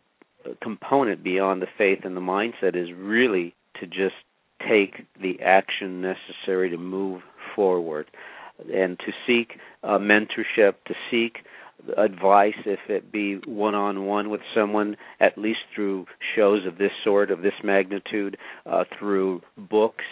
component 0.62 1.24
beyond 1.24 1.62
the 1.62 1.68
faith 1.78 2.00
and 2.04 2.16
the 2.16 2.22
mindset 2.22 2.76
is 2.76 2.90
really 2.96 3.56
to 3.80 3.88
just 3.88 4.16
take 4.68 5.06
the 5.22 5.40
action 5.44 6.02
necessary 6.02 6.70
to 6.70 6.78
move 6.78 7.22
forward 7.56 8.08
and 8.74 9.00
to 9.00 9.12
seek 9.26 9.58
uh, 9.84 9.98
mentorship, 9.98 10.74
to 10.86 10.94
seek 11.10 11.38
advice, 11.98 12.56
if 12.66 12.80
it 12.90 13.12
be 13.12 13.40
one 13.46 13.76
on 13.76 14.06
one 14.06 14.30
with 14.30 14.42
someone, 14.54 14.98
at 15.20 15.38
least 15.38 15.60
through 15.74 16.06
shows 16.36 16.66
of 16.68 16.78
this 16.78 16.92
sort, 17.04 17.32
of 17.32 17.42
this 17.42 17.54
magnitude, 17.64 18.38
uh, 18.66 18.84
through 18.98 19.42
books, 19.58 20.04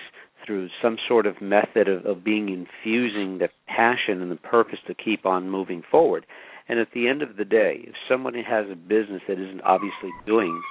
through 0.46 0.70
some 0.82 0.98
sort 1.08 1.26
of 1.26 1.42
method 1.42 1.90
of, 1.90 2.06
of 2.06 2.24
being 2.24 2.48
infusing 2.48 3.40
the 3.40 3.50
passion 3.68 4.22
and 4.22 4.32
the 4.32 4.38
purpose 4.38 4.80
to 4.88 4.94
keep 4.94 5.26
on 5.26 5.50
moving 5.50 5.84
forward. 5.92 6.26
And 6.70 6.80
at 6.80 6.90
the 6.94 7.08
end 7.08 7.22
of 7.22 7.38
the 7.38 7.46
day, 7.46 7.82
if 7.84 7.96
somebody 8.10 8.44
has 8.44 8.66
a 8.72 8.76
business 8.76 9.22
that 9.28 9.40
isn't 9.40 9.62
obviously 9.62 10.10
doing 10.26 10.62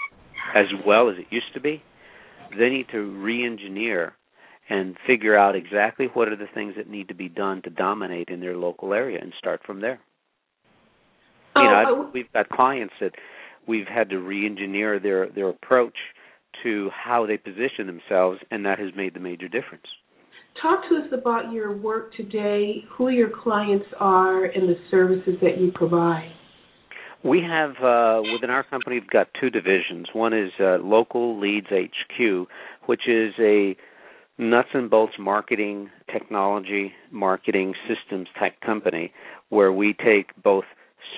as 0.55 0.67
well 0.87 1.11
as 1.11 1.17
it 1.19 1.27
used 1.31 1.53
to 1.55 1.61
be, 1.61 1.83
they 2.59 2.69
need 2.69 2.87
to 2.93 2.99
re-engineer 3.23 4.15
and 4.69 4.97
figure 5.07 5.37
out 5.37 5.55
exactly 5.55 6.09
what 6.13 6.29
are 6.29 6.37
the 6.37 6.49
things 6.55 6.75
that 6.77 6.89
need 6.89 7.09
to 7.09 7.15
be 7.15 7.29
done 7.29 7.63
to 7.63 7.71
dominate 7.71 8.29
in 8.29 8.41
their 8.41 8.57
local 8.57 8.93
area 8.93 9.19
and 9.21 9.33
start 9.39 9.61
from 9.65 9.81
there. 9.81 10.01
Oh, 11.55 11.63
you 11.63 11.69
know, 11.69 12.11
we've 12.13 12.33
got 12.33 12.49
clients 12.49 12.95
that 13.01 13.13
we've 13.67 13.87
had 13.87 14.11
to 14.11 14.19
re-engineer 14.19 14.99
their 14.99 15.29
their 15.31 15.49
approach 15.49 15.97
to 16.63 16.91
how 16.91 17.27
they 17.27 17.37
position 17.37 17.87
themselves, 17.87 18.41
and 18.51 18.65
that 18.65 18.79
has 18.79 18.91
made 18.97 19.15
the 19.15 19.21
major 19.21 19.49
difference. 19.49 19.85
Talk 20.61 20.81
to 20.89 20.97
us 20.97 21.13
about 21.13 21.53
your 21.53 21.77
work 21.77 22.15
today, 22.15 22.85
who 22.91 23.11
your 23.11 23.31
clients 23.43 23.87
are, 24.01 24.45
and 24.47 24.69
the 24.69 24.77
services 24.91 25.35
that 25.43 25.61
you 25.61 25.71
provide. 25.75 26.33
We 27.27 27.43
have 27.43 27.71
uh, 27.83 28.23
within 28.33 28.51
our 28.51 28.63
company 28.63 29.01
we've 29.01 29.11
got 29.11 29.27
two 29.41 29.51
divisions. 29.51 30.07
One 30.13 30.33
is 30.33 30.53
uh, 30.61 30.79
Local 30.79 31.41
Leads 31.41 31.67
HQ, 31.73 32.47
which 32.87 33.09
is 33.09 33.35
a 33.41 33.77
nuts 34.39 34.69
and 34.75 34.89
bolts 34.89 35.15
marketing 35.19 35.91
technology 36.13 36.93
marketing 37.11 37.75
systems 37.89 38.29
type 38.39 38.53
company 38.61 39.13
where 39.49 39.73
we 39.73 39.93
take 39.93 40.41
both 40.41 40.67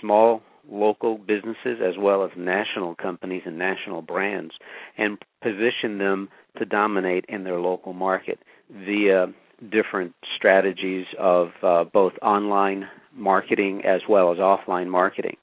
small 0.01 0.41
local 0.71 1.19
businesses 1.19 1.79
as 1.87 1.95
well 1.99 2.25
as 2.25 2.31
national 2.39 2.95
companies 2.95 3.43
and 3.45 3.59
national 3.59 4.01
brands 4.01 4.55
and 4.97 5.19
position 5.43 5.99
them 5.99 6.31
to 6.57 6.65
dominate 6.65 7.27
in 7.29 7.45
their 7.45 7.59
local 7.59 7.93
market 7.93 8.39
via 8.71 9.27
different 9.71 10.15
strategies 10.37 11.05
of 11.19 11.49
uh, 11.63 11.85
both 11.85 12.15
online 12.23 12.89
marketing 13.15 13.83
as 13.85 14.01
well 14.09 14.33
as 14.33 14.39
offline 14.39 14.87
marketing 14.89 15.37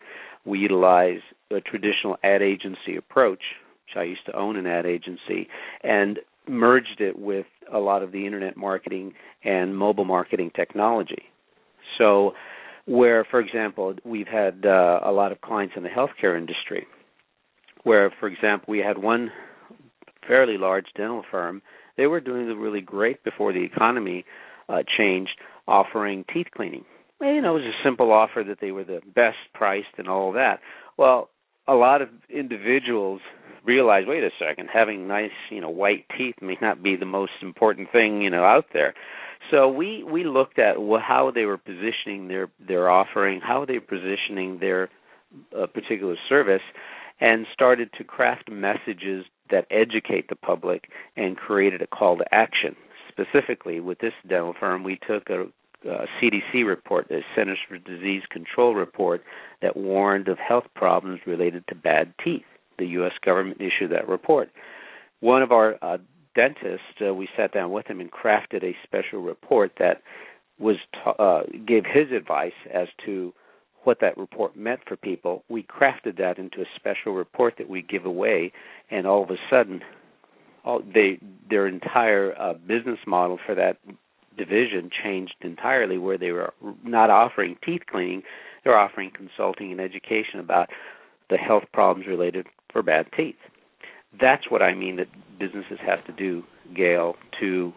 we 0.45 0.59
utilize 0.59 1.19
a 1.51 1.59
traditional 1.59 2.17
ad 2.23 2.41
agency 2.41 2.95
approach, 2.97 3.41
which 3.85 3.97
I 3.97 4.03
used 4.03 4.25
to 4.27 4.35
own 4.35 4.55
an 4.55 4.67
ad 4.67 4.85
agency, 4.85 5.47
and 5.83 6.19
merged 6.47 6.99
it 7.01 7.17
with 7.17 7.47
a 7.73 7.79
lot 7.79 8.03
of 8.03 8.11
the 8.11 8.25
internet 8.25 8.55
marketing 8.55 9.13
and 9.43 9.75
mobile 9.75 10.05
marketing 10.05 10.51
technology. 10.55 11.23
So, 11.97 12.33
where, 12.85 13.25
for 13.29 13.39
example, 13.39 13.95
we've 14.03 14.27
had 14.27 14.63
uh, 14.65 14.99
a 15.03 15.11
lot 15.11 15.31
of 15.31 15.41
clients 15.41 15.73
in 15.75 15.83
the 15.83 15.89
healthcare 15.89 16.37
industry, 16.37 16.85
where, 17.83 18.13
for 18.19 18.27
example, 18.27 18.71
we 18.71 18.79
had 18.79 18.99
one 18.99 19.31
fairly 20.27 20.57
large 20.57 20.85
dental 20.95 21.23
firm. 21.31 21.63
They 21.97 22.05
were 22.05 22.19
doing 22.19 22.45
really 22.47 22.81
great 22.81 23.23
before 23.23 23.53
the 23.53 23.63
economy 23.63 24.25
uh, 24.69 24.83
changed, 24.97 25.37
offering 25.67 26.25
teeth 26.31 26.47
cleaning 26.55 26.85
you 27.21 27.41
know, 27.41 27.57
it 27.57 27.63
was 27.63 27.73
a 27.73 27.83
simple 27.83 28.11
offer 28.11 28.43
that 28.47 28.59
they 28.61 28.71
were 28.71 28.83
the 28.83 29.01
best 29.13 29.37
priced 29.53 29.97
and 29.97 30.07
all 30.07 30.31
that. 30.33 30.59
Well, 30.97 31.29
a 31.67 31.73
lot 31.73 32.01
of 32.01 32.09
individuals 32.29 33.21
realize, 33.63 34.03
wait 34.07 34.23
a 34.23 34.29
second, 34.39 34.69
having 34.71 35.07
nice, 35.07 35.31
you 35.49 35.61
know, 35.61 35.69
white 35.69 36.05
teeth 36.17 36.35
may 36.41 36.57
not 36.61 36.83
be 36.83 36.95
the 36.95 37.05
most 37.05 37.31
important 37.41 37.91
thing, 37.91 38.21
you 38.21 38.29
know, 38.29 38.43
out 38.43 38.65
there. 38.73 38.93
So 39.51 39.67
we 39.69 40.03
we 40.03 40.23
looked 40.23 40.59
at 40.59 40.75
how 41.01 41.31
they 41.33 41.45
were 41.45 41.57
positioning 41.57 42.27
their 42.27 42.49
their 42.59 42.89
offering, 42.89 43.41
how 43.41 43.65
they 43.65 43.75
were 43.75 43.81
positioning 43.81 44.59
their 44.59 44.89
uh, 45.57 45.67
particular 45.67 46.15
service, 46.27 46.61
and 47.19 47.45
started 47.53 47.89
to 47.97 48.03
craft 48.03 48.49
messages 48.49 49.25
that 49.51 49.67
educate 49.69 50.29
the 50.29 50.35
public 50.35 50.89
and 51.15 51.37
created 51.37 51.81
a 51.81 51.87
call 51.87 52.17
to 52.17 52.25
action. 52.33 52.75
Specifically, 53.09 53.79
with 53.79 53.99
this 53.99 54.13
dental 54.27 54.55
firm, 54.59 54.83
we 54.83 54.99
took 55.07 55.29
a, 55.29 55.45
CDC 55.85 56.65
report, 56.65 57.07
the 57.07 57.21
Centers 57.35 57.59
for 57.67 57.77
Disease 57.77 58.23
Control 58.29 58.75
report, 58.75 59.23
that 59.61 59.77
warned 59.77 60.27
of 60.27 60.37
health 60.37 60.65
problems 60.75 61.21
related 61.25 61.63
to 61.67 61.75
bad 61.75 62.13
teeth. 62.23 62.43
The 62.77 62.87
U.S. 62.87 63.13
government 63.23 63.61
issued 63.61 63.91
that 63.91 64.07
report. 64.07 64.49
One 65.19 65.41
of 65.41 65.51
our 65.51 65.75
uh, 65.81 65.97
dentists, 66.35 66.85
uh, 67.05 67.13
we 67.13 67.29
sat 67.37 67.53
down 67.53 67.71
with 67.71 67.87
him 67.87 67.99
and 67.99 68.11
crafted 68.11 68.63
a 68.63 68.75
special 68.83 69.21
report 69.21 69.73
that 69.79 70.01
was 70.59 70.75
ta- 70.93 71.11
uh, 71.11 71.43
gave 71.65 71.83
his 71.85 72.11
advice 72.11 72.53
as 72.73 72.87
to 73.05 73.33
what 73.83 73.99
that 74.01 74.17
report 74.17 74.55
meant 74.57 74.81
for 74.87 74.95
people. 74.95 75.43
We 75.49 75.63
crafted 75.63 76.17
that 76.17 76.37
into 76.37 76.61
a 76.61 76.65
special 76.75 77.13
report 77.13 77.55
that 77.57 77.69
we 77.69 77.81
give 77.81 78.05
away, 78.05 78.51
and 78.89 79.07
all 79.07 79.23
of 79.23 79.29
a 79.29 79.37
sudden, 79.49 79.81
all 80.63 80.81
they 80.81 81.19
their 81.49 81.67
entire 81.67 82.33
uh, 82.39 82.53
business 82.53 82.99
model 83.05 83.37
for 83.45 83.55
that 83.55 83.77
division 84.37 84.89
changed 85.03 85.35
entirely, 85.41 85.97
where 85.97 86.17
they 86.17 86.31
were 86.31 86.53
not 86.83 87.09
offering 87.09 87.57
teeth 87.65 87.81
cleaning, 87.89 88.23
they're 88.63 88.77
offering 88.77 89.11
consulting 89.15 89.71
and 89.71 89.79
education 89.79 90.39
about 90.39 90.69
the 91.29 91.37
health 91.37 91.63
problems 91.73 92.07
related 92.07 92.47
for 92.71 92.83
bad 92.83 93.07
teeth. 93.15 93.35
That's 94.19 94.49
what 94.49 94.61
I 94.61 94.73
mean 94.73 94.97
that 94.97 95.07
businesses 95.39 95.79
have 95.85 96.05
to 96.05 96.13
do, 96.13 96.43
Gail, 96.75 97.15
to 97.39 97.73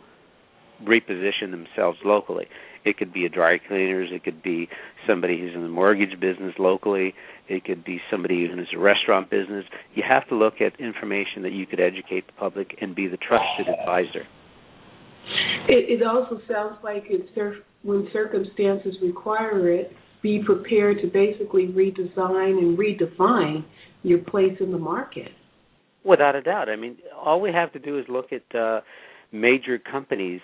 reposition 0.82 1.50
themselves 1.50 1.98
locally. 2.04 2.46
It 2.84 2.96
could 2.96 3.12
be 3.12 3.26
a 3.26 3.28
dry 3.28 3.58
cleaners, 3.58 4.10
it 4.12 4.22
could 4.24 4.42
be 4.42 4.68
somebody 5.06 5.38
who's 5.40 5.54
in 5.54 5.62
the 5.62 5.68
mortgage 5.68 6.18
business 6.20 6.54
locally, 6.58 7.14
it 7.48 7.64
could 7.64 7.84
be 7.84 8.00
somebody 8.10 8.46
who's 8.46 8.68
a 8.74 8.78
restaurant 8.78 9.30
business. 9.30 9.64
You 9.94 10.04
have 10.08 10.28
to 10.28 10.36
look 10.36 10.60
at 10.60 10.78
information 10.80 11.42
that 11.42 11.52
you 11.52 11.66
could 11.66 11.80
educate 11.80 12.26
the 12.26 12.32
public 12.34 12.76
and 12.80 12.94
be 12.94 13.08
the 13.08 13.16
trusted 13.16 13.68
advisor. 13.68 14.26
It, 15.68 16.00
it 16.00 16.06
also 16.06 16.40
sounds 16.50 16.76
like 16.82 17.04
it's 17.06 17.28
when 17.82 18.08
circumstances 18.12 18.96
require 19.02 19.70
it, 19.70 19.92
be 20.22 20.42
prepared 20.44 20.98
to 21.02 21.08
basically 21.08 21.66
redesign 21.68 22.58
and 22.58 22.76
redefine 22.76 23.64
your 24.02 24.18
place 24.18 24.56
in 24.60 24.72
the 24.72 24.78
market. 24.78 25.28
Without 26.04 26.34
a 26.34 26.42
doubt. 26.42 26.68
I 26.68 26.76
mean, 26.76 26.96
all 27.14 27.40
we 27.40 27.52
have 27.52 27.72
to 27.72 27.78
do 27.78 27.98
is 27.98 28.06
look 28.08 28.32
at 28.32 28.58
uh, 28.58 28.80
major 29.30 29.78
companies 29.78 30.40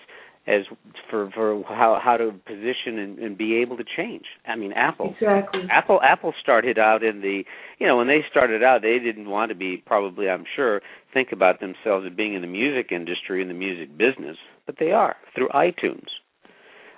as 0.47 0.61
for 1.09 1.29
for 1.31 1.63
how 1.67 1.99
how 2.03 2.17
to 2.17 2.31
position 2.45 2.99
and, 2.99 3.19
and 3.19 3.37
be 3.37 3.57
able 3.57 3.77
to 3.77 3.83
change. 3.83 4.25
I 4.47 4.55
mean, 4.55 4.73
Apple. 4.73 5.15
Exactly. 5.19 5.61
Apple 5.69 5.99
Apple 6.01 6.33
started 6.41 6.77
out 6.77 7.03
in 7.03 7.21
the 7.21 7.43
you 7.79 7.87
know 7.87 7.97
when 7.97 8.07
they 8.07 8.21
started 8.29 8.63
out 8.63 8.81
they 8.81 8.99
didn't 8.99 9.29
want 9.29 9.49
to 9.49 9.55
be 9.55 9.77
probably 9.85 10.29
I'm 10.29 10.45
sure 10.55 10.81
think 11.13 11.31
about 11.31 11.59
themselves 11.59 12.05
as 12.09 12.15
being 12.15 12.33
in 12.33 12.41
the 12.41 12.47
music 12.47 12.91
industry 12.91 13.41
in 13.41 13.47
the 13.47 13.53
music 13.53 13.97
business, 13.97 14.37
but 14.65 14.75
they 14.79 14.91
are 14.91 15.15
through 15.35 15.49
iTunes 15.49 16.07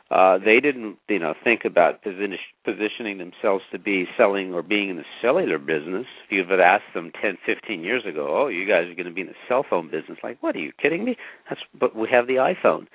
uh, 0.10 0.38
they 0.38 0.60
didn't, 0.62 0.98
you 1.10 1.20
know, 1.20 1.34
think 1.44 1.66
about 1.66 2.01
position, 2.01 2.38
positioning 2.63 3.18
themselves 3.18 3.63
to 3.72 3.80
be 3.80 4.06
selling 4.18 4.54
or 4.54 4.62
being 4.62 4.89
in 4.89 4.96
the 4.96 5.04
cellular 5.22 5.58
business. 5.58 6.06
If 6.25 6.32
you 6.32 6.46
had 6.50 6.62
asked 6.62 6.94
them 6.94 7.12
10, 7.22 7.38
15 7.46 7.84
years 7.84 8.06
ago, 8.06 8.44
"Oh, 8.44 8.48
you 8.48 8.66
guys 8.66 8.88
are 8.88 8.96
going 8.96 9.08
to 9.08 9.12
be 9.12 9.22
in 9.22 9.27
the 9.27 9.34
cell 9.50 9.66
phone 9.70 9.89
business," 9.89 10.18
like, 10.24 10.42
"What 10.42 10.56
are 10.56 10.60
you 10.60 10.72
kidding 10.82 11.04
me?" 11.04 11.18
That's 11.50 11.62
but 11.77 11.94
we 11.94 12.08
have 12.10 12.27
the 12.27 12.36
iPhone. 12.36 12.88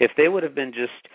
If 0.00 0.12
they 0.16 0.28
would 0.28 0.42
have 0.42 0.54
been 0.54 0.72
just 0.72 1.08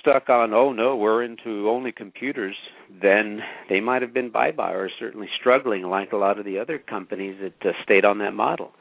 stuck 0.00 0.28
on, 0.28 0.52
"Oh 0.52 0.72
no, 0.72 0.96
we're 0.96 1.22
into 1.22 1.68
only 1.68 1.92
computers," 1.92 2.56
then 2.90 3.42
they 3.68 3.80
might 3.80 4.02
have 4.02 4.12
been 4.14 4.30
bye-bye 4.30 4.72
or 4.72 4.88
certainly 4.98 5.28
struggling, 5.38 5.82
like 5.84 6.12
a 6.12 6.16
lot 6.16 6.38
of 6.38 6.44
the 6.44 6.58
other 6.58 6.78
companies 6.78 7.36
that 7.40 7.68
uh, 7.68 7.72
stayed 7.82 8.04
on 8.04 8.18
that 8.18 8.34
model. 8.34 8.72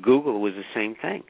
Google 0.00 0.40
was 0.40 0.54
the 0.54 0.64
same 0.74 0.94
thing. 0.94 1.24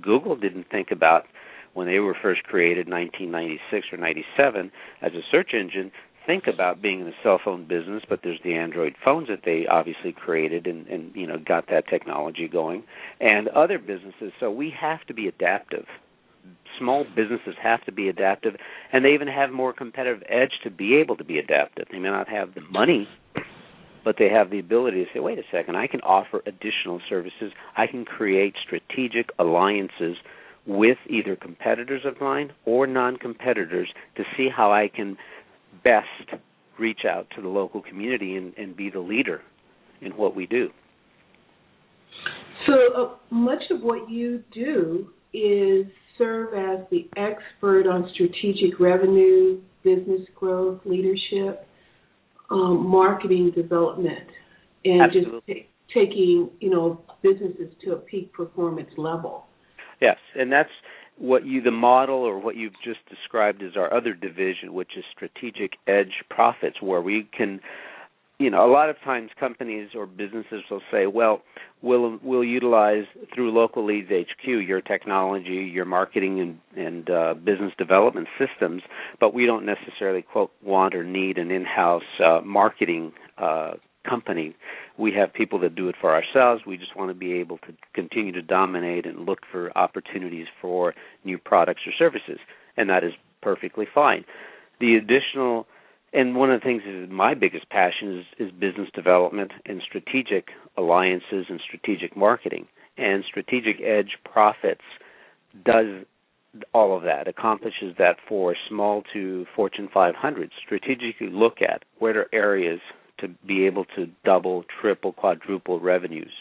Google 0.00 0.36
didn't 0.36 0.68
think 0.70 0.90
about 0.90 1.26
when 1.74 1.86
they 1.86 1.98
were 1.98 2.14
first 2.14 2.42
created 2.44 2.86
in 2.86 2.92
1996 2.92 3.92
or 3.92 3.98
97 3.98 4.70
as 5.02 5.12
a 5.12 5.20
search 5.30 5.52
engine 5.52 5.92
think 6.26 6.46
about 6.46 6.82
being 6.82 7.00
in 7.00 7.06
the 7.06 7.12
cell 7.22 7.40
phone 7.42 7.66
business, 7.66 8.02
but 8.08 8.20
there's 8.22 8.40
the 8.42 8.54
Android 8.54 8.96
phones 9.02 9.28
that 9.28 9.42
they 9.44 9.66
obviously 9.66 10.12
created 10.12 10.66
and, 10.66 10.86
and 10.88 11.14
you 11.14 11.26
know 11.26 11.38
got 11.38 11.68
that 11.68 11.86
technology 11.88 12.48
going, 12.48 12.82
and 13.20 13.48
other 13.48 13.78
businesses. 13.78 14.32
So 14.40 14.50
we 14.50 14.70
have 14.78 15.04
to 15.06 15.14
be 15.14 15.28
adaptive. 15.28 15.86
Small 16.78 17.04
businesses 17.14 17.54
have 17.62 17.84
to 17.84 17.92
be 17.92 18.08
adaptive, 18.08 18.54
and 18.92 19.04
they 19.04 19.14
even 19.14 19.28
have 19.28 19.50
more 19.50 19.72
competitive 19.72 20.22
edge 20.28 20.52
to 20.64 20.70
be 20.70 20.96
able 20.96 21.16
to 21.16 21.24
be 21.24 21.38
adaptive. 21.38 21.86
They 21.90 21.98
may 21.98 22.10
not 22.10 22.28
have 22.28 22.54
the 22.54 22.60
money, 22.60 23.08
but 24.04 24.16
they 24.18 24.28
have 24.28 24.50
the 24.50 24.58
ability 24.58 25.04
to 25.04 25.10
say, 25.12 25.20
"Wait 25.20 25.38
a 25.38 25.44
second, 25.50 25.76
I 25.76 25.86
can 25.86 26.00
offer 26.02 26.42
additional 26.46 27.00
services. 27.08 27.52
I 27.76 27.86
can 27.86 28.04
create 28.04 28.54
strategic 28.62 29.30
alliances 29.38 30.16
with 30.66 30.98
either 31.08 31.36
competitors 31.36 32.04
of 32.04 32.20
mine 32.20 32.52
or 32.64 32.86
non-competitors 32.86 33.88
to 34.16 34.24
see 34.36 34.48
how 34.48 34.72
I 34.72 34.88
can 34.88 35.16
best 35.84 36.40
reach 36.78 37.04
out 37.08 37.26
to 37.36 37.42
the 37.42 37.48
local 37.48 37.80
community 37.80 38.36
and, 38.36 38.52
and 38.56 38.76
be 38.76 38.90
the 38.90 39.00
leader 39.00 39.42
in 40.00 40.12
what 40.12 40.34
we 40.34 40.46
do. 40.46 40.70
So 42.66 42.72
uh, 42.96 43.14
much 43.30 43.62
of 43.70 43.82
what 43.82 44.10
you 44.10 44.42
do 44.52 45.08
is 45.32 45.86
serve 46.18 46.54
as 46.54 46.86
the 46.90 47.08
expert 47.16 47.86
on 47.86 48.10
strategic 48.14 48.78
revenue, 48.80 49.60
business 49.82 50.22
growth, 50.34 50.80
leadership, 50.84 51.66
um, 52.50 52.86
marketing 52.86 53.52
development, 53.54 54.28
and 54.84 55.02
Absolutely. 55.02 55.40
just 55.46 55.46
t- 55.46 55.68
taking 55.94 56.50
you 56.60 56.70
know 56.70 57.00
businesses 57.22 57.72
to 57.84 57.92
a 57.92 57.96
peak 57.96 58.32
performance 58.32 58.90
level. 58.96 59.44
Yes, 60.00 60.18
and 60.34 60.52
that's 60.52 60.70
what 61.18 61.46
you 61.46 61.62
the 61.62 61.70
model 61.70 62.16
or 62.16 62.38
what 62.38 62.56
you've 62.56 62.74
just 62.84 63.00
described 63.08 63.62
is 63.62 63.76
our 63.76 63.92
other 63.92 64.12
division, 64.12 64.74
which 64.74 64.92
is 64.96 65.04
strategic 65.12 65.72
edge 65.86 66.24
profits, 66.28 66.80
where 66.82 67.00
we 67.00 67.28
can 67.36 67.60
you 68.38 68.50
know, 68.50 68.68
a 68.68 68.70
lot 68.70 68.90
of 68.90 68.96
times 69.02 69.30
companies 69.38 69.90
or 69.94 70.06
businesses 70.06 70.62
will 70.70 70.82
say, 70.90 71.06
"Well, 71.06 71.42
we'll 71.80 72.18
we'll 72.22 72.44
utilize 72.44 73.04
through 73.34 73.50
Local 73.52 73.84
Leads 73.84 74.10
HQ 74.10 74.46
your 74.46 74.82
technology, 74.82 75.70
your 75.72 75.86
marketing 75.86 76.40
and 76.40 76.84
and 76.86 77.10
uh, 77.10 77.34
business 77.34 77.72
development 77.78 78.28
systems, 78.38 78.82
but 79.20 79.32
we 79.32 79.46
don't 79.46 79.64
necessarily 79.64 80.22
quote 80.22 80.50
want 80.62 80.94
or 80.94 81.02
need 81.02 81.38
an 81.38 81.50
in-house 81.50 82.02
uh, 82.24 82.40
marketing 82.44 83.12
uh, 83.38 83.72
company. 84.08 84.54
We 84.98 85.12
have 85.12 85.32
people 85.32 85.58
that 85.60 85.74
do 85.74 85.88
it 85.88 85.94
for 86.00 86.14
ourselves. 86.14 86.62
We 86.66 86.76
just 86.76 86.94
want 86.96 87.10
to 87.10 87.14
be 87.14 87.32
able 87.34 87.58
to 87.58 87.72
continue 87.94 88.32
to 88.32 88.42
dominate 88.42 89.06
and 89.06 89.26
look 89.26 89.40
for 89.50 89.76
opportunities 89.76 90.46
for 90.60 90.94
new 91.24 91.38
products 91.38 91.82
or 91.86 91.92
services, 91.98 92.38
and 92.76 92.90
that 92.90 93.02
is 93.02 93.12
perfectly 93.40 93.86
fine. 93.92 94.24
The 94.78 94.96
additional 94.96 95.66
and 96.12 96.36
one 96.36 96.50
of 96.50 96.60
the 96.60 96.64
things 96.64 96.82
is 96.86 97.10
my 97.10 97.34
biggest 97.34 97.68
passion 97.70 98.18
is, 98.18 98.46
is 98.46 98.52
business 98.52 98.88
development 98.94 99.52
and 99.66 99.82
strategic 99.86 100.48
alliances 100.76 101.46
and 101.48 101.60
strategic 101.66 102.16
marketing. 102.16 102.66
And 102.96 103.24
strategic 103.28 103.80
edge 103.82 104.16
profits 104.24 104.84
does 105.64 106.04
all 106.72 106.96
of 106.96 107.02
that, 107.02 107.28
accomplishes 107.28 107.94
that 107.98 108.16
for 108.28 108.56
small 108.68 109.02
to 109.12 109.44
Fortune 109.54 109.88
500. 109.92 110.50
Strategically 110.64 111.28
look 111.30 111.60
at 111.60 111.84
what 111.98 112.16
are 112.16 112.28
areas 112.32 112.80
to 113.18 113.28
be 113.46 113.66
able 113.66 113.84
to 113.96 114.06
double, 114.24 114.64
triple, 114.80 115.12
quadruple 115.12 115.80
revenues? 115.80 116.32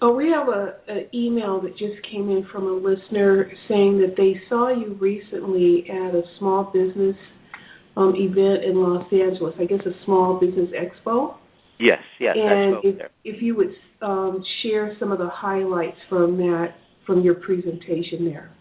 Oh, 0.00 0.12
we 0.12 0.30
have 0.30 0.48
a 0.48 0.74
an 0.88 1.06
email 1.14 1.60
that 1.60 1.78
just 1.78 2.02
came 2.10 2.28
in 2.28 2.44
from 2.50 2.66
a 2.66 2.72
listener 2.72 3.50
saying 3.68 4.00
that 4.00 4.14
they 4.16 4.40
saw 4.48 4.68
you 4.68 4.96
recently 5.00 5.86
at 5.88 6.14
a 6.14 6.22
small 6.38 6.64
business 6.64 7.16
um, 7.96 8.14
event 8.16 8.64
in 8.64 8.76
Los 8.76 9.06
Angeles. 9.12 9.54
I 9.58 9.64
guess 9.64 9.80
a 9.86 10.04
small 10.04 10.38
business 10.40 10.70
expo. 10.70 11.36
Yes, 11.78 11.98
yes. 12.20 12.36
And 12.38 12.76
if, 12.84 13.10
if 13.24 13.42
you 13.42 13.56
would 13.56 13.74
um, 14.00 14.44
share 14.62 14.96
some 15.00 15.10
of 15.10 15.18
the 15.18 15.28
highlights 15.28 15.96
from 16.08 16.36
that 16.38 16.74
from 17.06 17.22
your 17.22 17.34
presentation 17.34 18.24
there. 18.24 18.52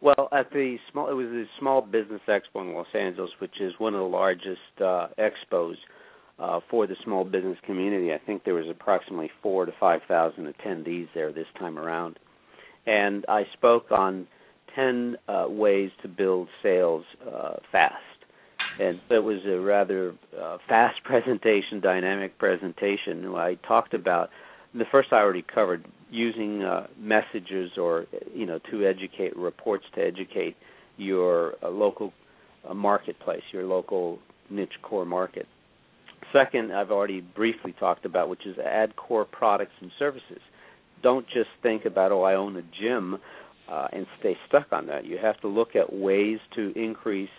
Well, 0.00 0.28
at 0.32 0.50
the 0.50 0.76
small, 0.92 1.10
it 1.10 1.14
was 1.14 1.26
the 1.26 1.46
Small 1.58 1.82
Business 1.82 2.20
Expo 2.28 2.60
in 2.60 2.72
Los 2.72 2.86
Angeles, 2.94 3.30
which 3.40 3.60
is 3.60 3.72
one 3.78 3.94
of 3.94 4.00
the 4.00 4.06
largest 4.06 4.60
uh, 4.80 5.08
expos 5.18 5.74
uh, 6.38 6.60
for 6.70 6.86
the 6.86 6.94
small 7.04 7.24
business 7.24 7.58
community. 7.66 8.12
I 8.12 8.18
think 8.24 8.44
there 8.44 8.54
was 8.54 8.66
approximately 8.70 9.30
four 9.42 9.66
to 9.66 9.72
five 9.80 10.00
thousand 10.06 10.54
attendees 10.54 11.08
there 11.14 11.32
this 11.32 11.46
time 11.58 11.78
around, 11.78 12.18
and 12.86 13.24
I 13.28 13.42
spoke 13.54 13.90
on 13.90 14.28
ten 14.76 15.16
uh, 15.26 15.46
ways 15.48 15.90
to 16.02 16.08
build 16.08 16.48
sales 16.62 17.04
uh, 17.26 17.54
fast. 17.72 17.94
And 18.78 19.00
it 19.10 19.22
was 19.22 19.40
a 19.46 19.58
rather 19.58 20.14
uh, 20.40 20.58
fast 20.68 21.02
presentation, 21.04 21.80
dynamic 21.80 22.38
presentation. 22.38 23.26
I 23.34 23.56
talked 23.66 23.94
about 23.94 24.30
the 24.74 24.84
first 24.90 25.12
I 25.12 25.16
already 25.16 25.42
covered 25.42 25.84
using 26.10 26.62
uh, 26.62 26.86
messages 26.98 27.72
or 27.76 28.06
you 28.34 28.46
know 28.46 28.58
to 28.70 28.86
educate 28.86 29.36
reports 29.36 29.84
to 29.94 30.02
educate 30.02 30.56
your 30.96 31.54
uh, 31.62 31.68
local 31.68 32.12
uh, 32.68 32.74
marketplace, 32.74 33.42
your 33.52 33.64
local 33.64 34.18
niche 34.50 34.72
core 34.82 35.04
market. 35.04 35.46
Second, 36.32 36.72
I've 36.72 36.90
already 36.90 37.20
briefly 37.20 37.74
talked 37.78 38.04
about, 38.04 38.28
which 38.28 38.44
is 38.46 38.58
add 38.58 38.96
core 38.96 39.24
products 39.24 39.72
and 39.80 39.90
services. 39.98 40.40
Don't 41.02 41.26
just 41.26 41.48
think 41.62 41.84
about, 41.84 42.12
oh, 42.12 42.22
I 42.22 42.34
own 42.34 42.56
a 42.56 42.62
gym 42.78 43.18
uh, 43.70 43.88
and 43.92 44.06
stay 44.18 44.36
stuck 44.48 44.66
on 44.72 44.86
that. 44.88 45.06
You 45.06 45.16
have 45.18 45.40
to 45.40 45.48
look 45.48 45.76
at 45.76 45.92
ways 45.92 46.38
to 46.56 46.72
increase 46.76 47.30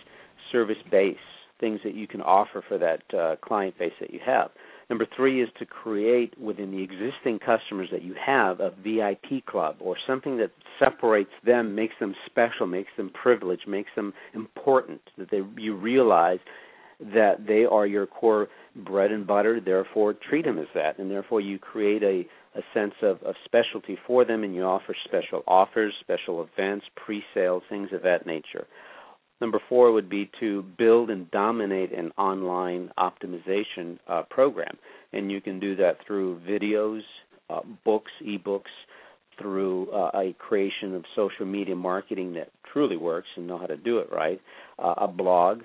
service 0.52 0.76
base, 0.90 1.16
things 1.58 1.80
that 1.84 1.94
you 1.94 2.06
can 2.06 2.20
offer 2.22 2.64
for 2.66 2.78
that 2.78 3.02
uh, 3.14 3.36
client 3.44 3.78
base 3.78 3.92
that 4.00 4.12
you 4.12 4.20
have. 4.24 4.50
Number 4.88 5.06
three 5.16 5.40
is 5.40 5.48
to 5.60 5.66
create 5.66 6.38
within 6.40 6.72
the 6.72 6.82
existing 6.82 7.38
customers 7.38 7.88
that 7.92 8.02
you 8.02 8.14
have 8.14 8.58
a 8.58 8.70
VIP 8.82 9.46
club 9.46 9.76
or 9.78 9.96
something 10.04 10.36
that 10.38 10.50
separates 10.80 11.30
them, 11.46 11.76
makes 11.76 11.94
them 12.00 12.14
special, 12.26 12.66
makes 12.66 12.90
them 12.96 13.10
privileged, 13.10 13.68
makes 13.68 13.90
them 13.94 14.12
important. 14.34 15.00
That 15.16 15.30
they 15.30 15.42
you 15.56 15.76
realize 15.76 16.40
that 17.14 17.46
they 17.46 17.64
are 17.64 17.86
your 17.86 18.06
core 18.06 18.48
bread 18.74 19.12
and 19.12 19.26
butter. 19.26 19.60
Therefore, 19.64 20.14
treat 20.28 20.44
them 20.44 20.58
as 20.58 20.66
that, 20.74 20.98
and 20.98 21.08
therefore 21.08 21.40
you 21.40 21.58
create 21.58 22.02
a 22.02 22.24
a 22.56 22.62
sense 22.74 22.94
of, 23.02 23.22
of 23.22 23.36
specialty 23.44 23.96
for 24.06 24.24
them, 24.24 24.42
and 24.42 24.54
you 24.54 24.64
offer 24.64 24.94
special 25.04 25.44
offers, 25.46 25.94
special 26.00 26.42
events, 26.42 26.84
pre-sales, 26.96 27.62
things 27.68 27.90
of 27.92 28.02
that 28.02 28.26
nature. 28.26 28.66
Number 29.40 29.60
four 29.68 29.92
would 29.92 30.10
be 30.10 30.30
to 30.40 30.62
build 30.76 31.10
and 31.10 31.30
dominate 31.30 31.92
an 31.92 32.12
online 32.18 32.90
optimization 32.98 33.98
uh, 34.06 34.22
program, 34.28 34.76
and 35.12 35.30
you 35.30 35.40
can 35.40 35.58
do 35.58 35.76
that 35.76 35.96
through 36.06 36.40
videos, 36.40 37.00
uh, 37.48 37.60
books, 37.84 38.12
ebooks, 38.22 38.62
through 39.38 39.90
uh, 39.90 40.10
a 40.14 40.34
creation 40.38 40.94
of 40.94 41.04
social 41.16 41.46
media 41.46 41.74
marketing 41.74 42.34
that 42.34 42.50
truly 42.70 42.96
works 42.96 43.28
and 43.36 43.46
know 43.46 43.56
how 43.56 43.66
to 43.66 43.76
do 43.76 43.98
it 43.98 44.08
right. 44.12 44.40
Uh, 44.78 44.94
a 44.98 45.08
blog, 45.08 45.62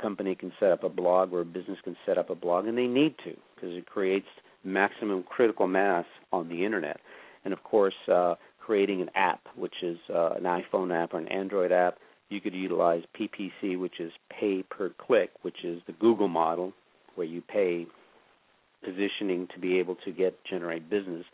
company 0.00 0.34
can 0.34 0.52
set 0.58 0.70
up 0.70 0.84
a 0.84 0.88
blog 0.88 1.32
or 1.32 1.40
a 1.42 1.44
business 1.44 1.78
can 1.84 1.96
set 2.06 2.16
up 2.16 2.30
a 2.30 2.34
blog, 2.34 2.66
and 2.66 2.78
they 2.78 2.86
need 2.86 3.14
to 3.24 3.34
because 3.54 3.76
it 3.76 3.86
creates 3.86 4.26
maximum 4.64 5.22
critical 5.22 5.66
mass 5.66 6.06
on 6.32 6.48
the 6.48 6.64
internet. 6.64 7.00
And 7.44 7.52
of 7.52 7.62
course, 7.62 7.94
uh, 8.10 8.36
creating 8.58 9.02
an 9.02 9.10
app, 9.14 9.40
which 9.56 9.74
is 9.82 9.98
uh, 10.08 10.30
an 10.30 10.44
iPhone 10.44 10.94
app 10.94 11.14
or 11.14 11.18
an 11.18 11.28
Android 11.28 11.72
app 11.72 11.98
you 12.28 12.40
could 12.40 12.54
utilize 12.54 13.02
PPC, 13.18 13.78
which 13.78 14.00
is 14.00 14.12
pay 14.38 14.62
per 14.62 14.90
click, 14.98 15.30
which 15.42 15.64
is 15.64 15.80
the 15.86 15.92
Google 15.94 16.28
model, 16.28 16.72
where 17.14 17.26
you 17.26 17.42
pay 17.42 17.86
positioning 18.84 19.48
to 19.54 19.60
be 19.60 19.78
able 19.78 19.96
to 20.04 20.12
get 20.12 20.34
generate 20.48 20.88
business. 20.88 21.24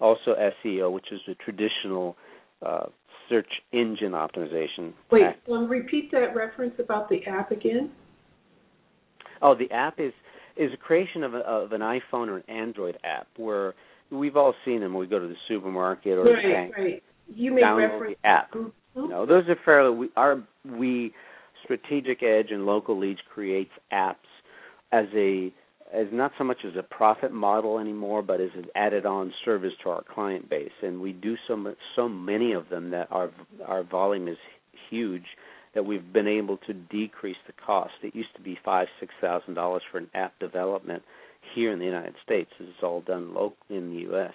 Also 0.00 0.34
SEO, 0.64 0.92
which 0.92 1.12
is 1.12 1.20
the 1.26 1.34
traditional 1.34 2.16
uh, 2.64 2.86
search 3.28 3.48
engine 3.72 4.12
optimization. 4.12 4.92
Wait, 5.10 5.22
um, 5.50 5.68
repeat 5.68 6.10
that 6.10 6.34
reference 6.34 6.74
about 6.78 7.08
the 7.08 7.24
app 7.26 7.50
again. 7.50 7.90
Oh, 9.40 9.54
the 9.54 9.72
app 9.74 10.00
is 10.00 10.12
is 10.56 10.70
a 10.72 10.76
creation 10.76 11.22
of, 11.22 11.34
a, 11.34 11.38
of 11.38 11.72
an 11.72 11.80
iPhone 11.80 12.28
or 12.28 12.36
an 12.36 12.48
Android 12.48 12.98
app 13.04 13.26
where 13.36 13.74
we've 14.10 14.36
all 14.36 14.54
seen 14.64 14.80
them. 14.80 14.94
We 14.94 15.06
go 15.06 15.18
to 15.18 15.26
the 15.26 15.36
supermarket 15.48 16.18
or 16.18 16.24
right, 16.24 16.42
the 16.42 16.52
bank. 16.52 16.74
Right. 16.76 17.02
You 17.28 17.54
may 17.54 17.62
reference 17.62 18.16
the 18.22 18.28
app. 18.28 18.50
No, 18.94 19.26
those 19.26 19.48
are 19.48 19.56
fairly 19.64 19.96
we 19.96 20.10
our 20.16 20.42
we 20.64 21.12
strategic 21.64 22.22
edge 22.22 22.50
and 22.50 22.66
local 22.66 22.98
leads 22.98 23.20
creates 23.32 23.70
apps 23.92 24.16
as 24.92 25.06
a 25.14 25.52
as 25.94 26.06
not 26.10 26.32
so 26.38 26.44
much 26.44 26.58
as 26.64 26.72
a 26.76 26.82
profit 26.82 27.32
model 27.32 27.78
anymore, 27.78 28.22
but 28.22 28.40
as 28.40 28.50
an 28.54 28.66
added 28.74 29.04
on 29.04 29.32
service 29.44 29.72
to 29.82 29.90
our 29.90 30.02
client 30.02 30.48
base. 30.48 30.72
And 30.82 31.00
we 31.00 31.12
do 31.12 31.36
so 31.46 31.54
much, 31.54 31.76
so 31.94 32.08
many 32.08 32.52
of 32.52 32.68
them 32.70 32.90
that 32.90 33.08
our 33.10 33.30
our 33.66 33.82
volume 33.82 34.28
is 34.28 34.38
huge 34.90 35.24
that 35.74 35.84
we've 35.84 36.12
been 36.12 36.28
able 36.28 36.58
to 36.58 36.74
decrease 36.74 37.36
the 37.46 37.52
cost. 37.64 37.92
It 38.02 38.14
used 38.14 38.34
to 38.36 38.42
be 38.42 38.58
five 38.64 38.88
six 39.00 39.14
thousand 39.20 39.54
dollars 39.54 39.82
for 39.90 39.98
an 39.98 40.10
app 40.14 40.38
development 40.38 41.02
here 41.54 41.72
in 41.72 41.78
the 41.78 41.84
United 41.84 42.14
States. 42.24 42.50
Is 42.60 42.68
all 42.82 43.00
done 43.02 43.34
locally 43.34 43.78
in 43.78 43.90
the 43.90 44.00
U.S 44.02 44.34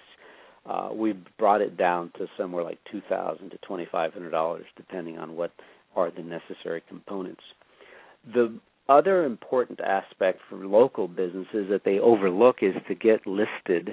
uh, 0.68 0.90
we 0.92 1.14
brought 1.38 1.60
it 1.60 1.76
down 1.76 2.12
to 2.18 2.26
somewhere 2.36 2.64
like 2.64 2.78
two 2.90 3.00
thousand 3.08 3.50
to 3.50 3.58
twenty 3.58 3.86
five 3.90 4.12
hundred 4.12 4.30
dollars, 4.30 4.66
depending 4.76 5.18
on 5.18 5.36
what 5.36 5.52
are 5.96 6.10
the 6.10 6.22
necessary 6.22 6.82
components. 6.88 7.42
The 8.34 8.58
other 8.88 9.24
important 9.24 9.80
aspect 9.80 10.40
for 10.48 10.56
local 10.66 11.08
businesses 11.08 11.68
that 11.70 11.82
they 11.84 11.98
overlook 11.98 12.56
is 12.62 12.74
to 12.88 12.94
get 12.94 13.26
listed 13.26 13.90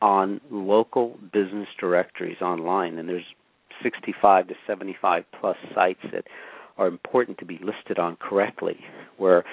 on 0.00 0.40
local 0.50 1.18
business 1.32 1.68
directories 1.78 2.40
online, 2.40 2.98
and 2.98 3.08
there's 3.08 3.24
65 3.82 4.48
to 4.48 4.54
75 4.66 5.24
plus 5.40 5.56
sites 5.74 6.00
that 6.12 6.24
are 6.78 6.86
important 6.88 7.38
to 7.38 7.44
be 7.44 7.58
listed 7.62 7.98
on 7.98 8.16
correctly, 8.16 8.78
where 9.18 9.44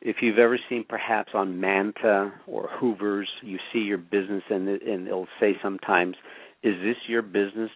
if 0.00 0.16
you've 0.22 0.38
ever 0.38 0.58
seen 0.68 0.84
perhaps 0.88 1.30
on 1.34 1.60
Manta 1.60 2.32
or 2.46 2.68
Hoover's, 2.78 3.28
you 3.42 3.58
see 3.72 3.80
your 3.80 3.98
business 3.98 4.44
and 4.50 4.68
it, 4.68 4.82
and 4.86 5.06
it'll 5.06 5.28
say 5.40 5.56
sometimes, 5.62 6.16
"Is 6.62 6.74
this 6.82 6.96
your 7.08 7.22
business?" 7.22 7.70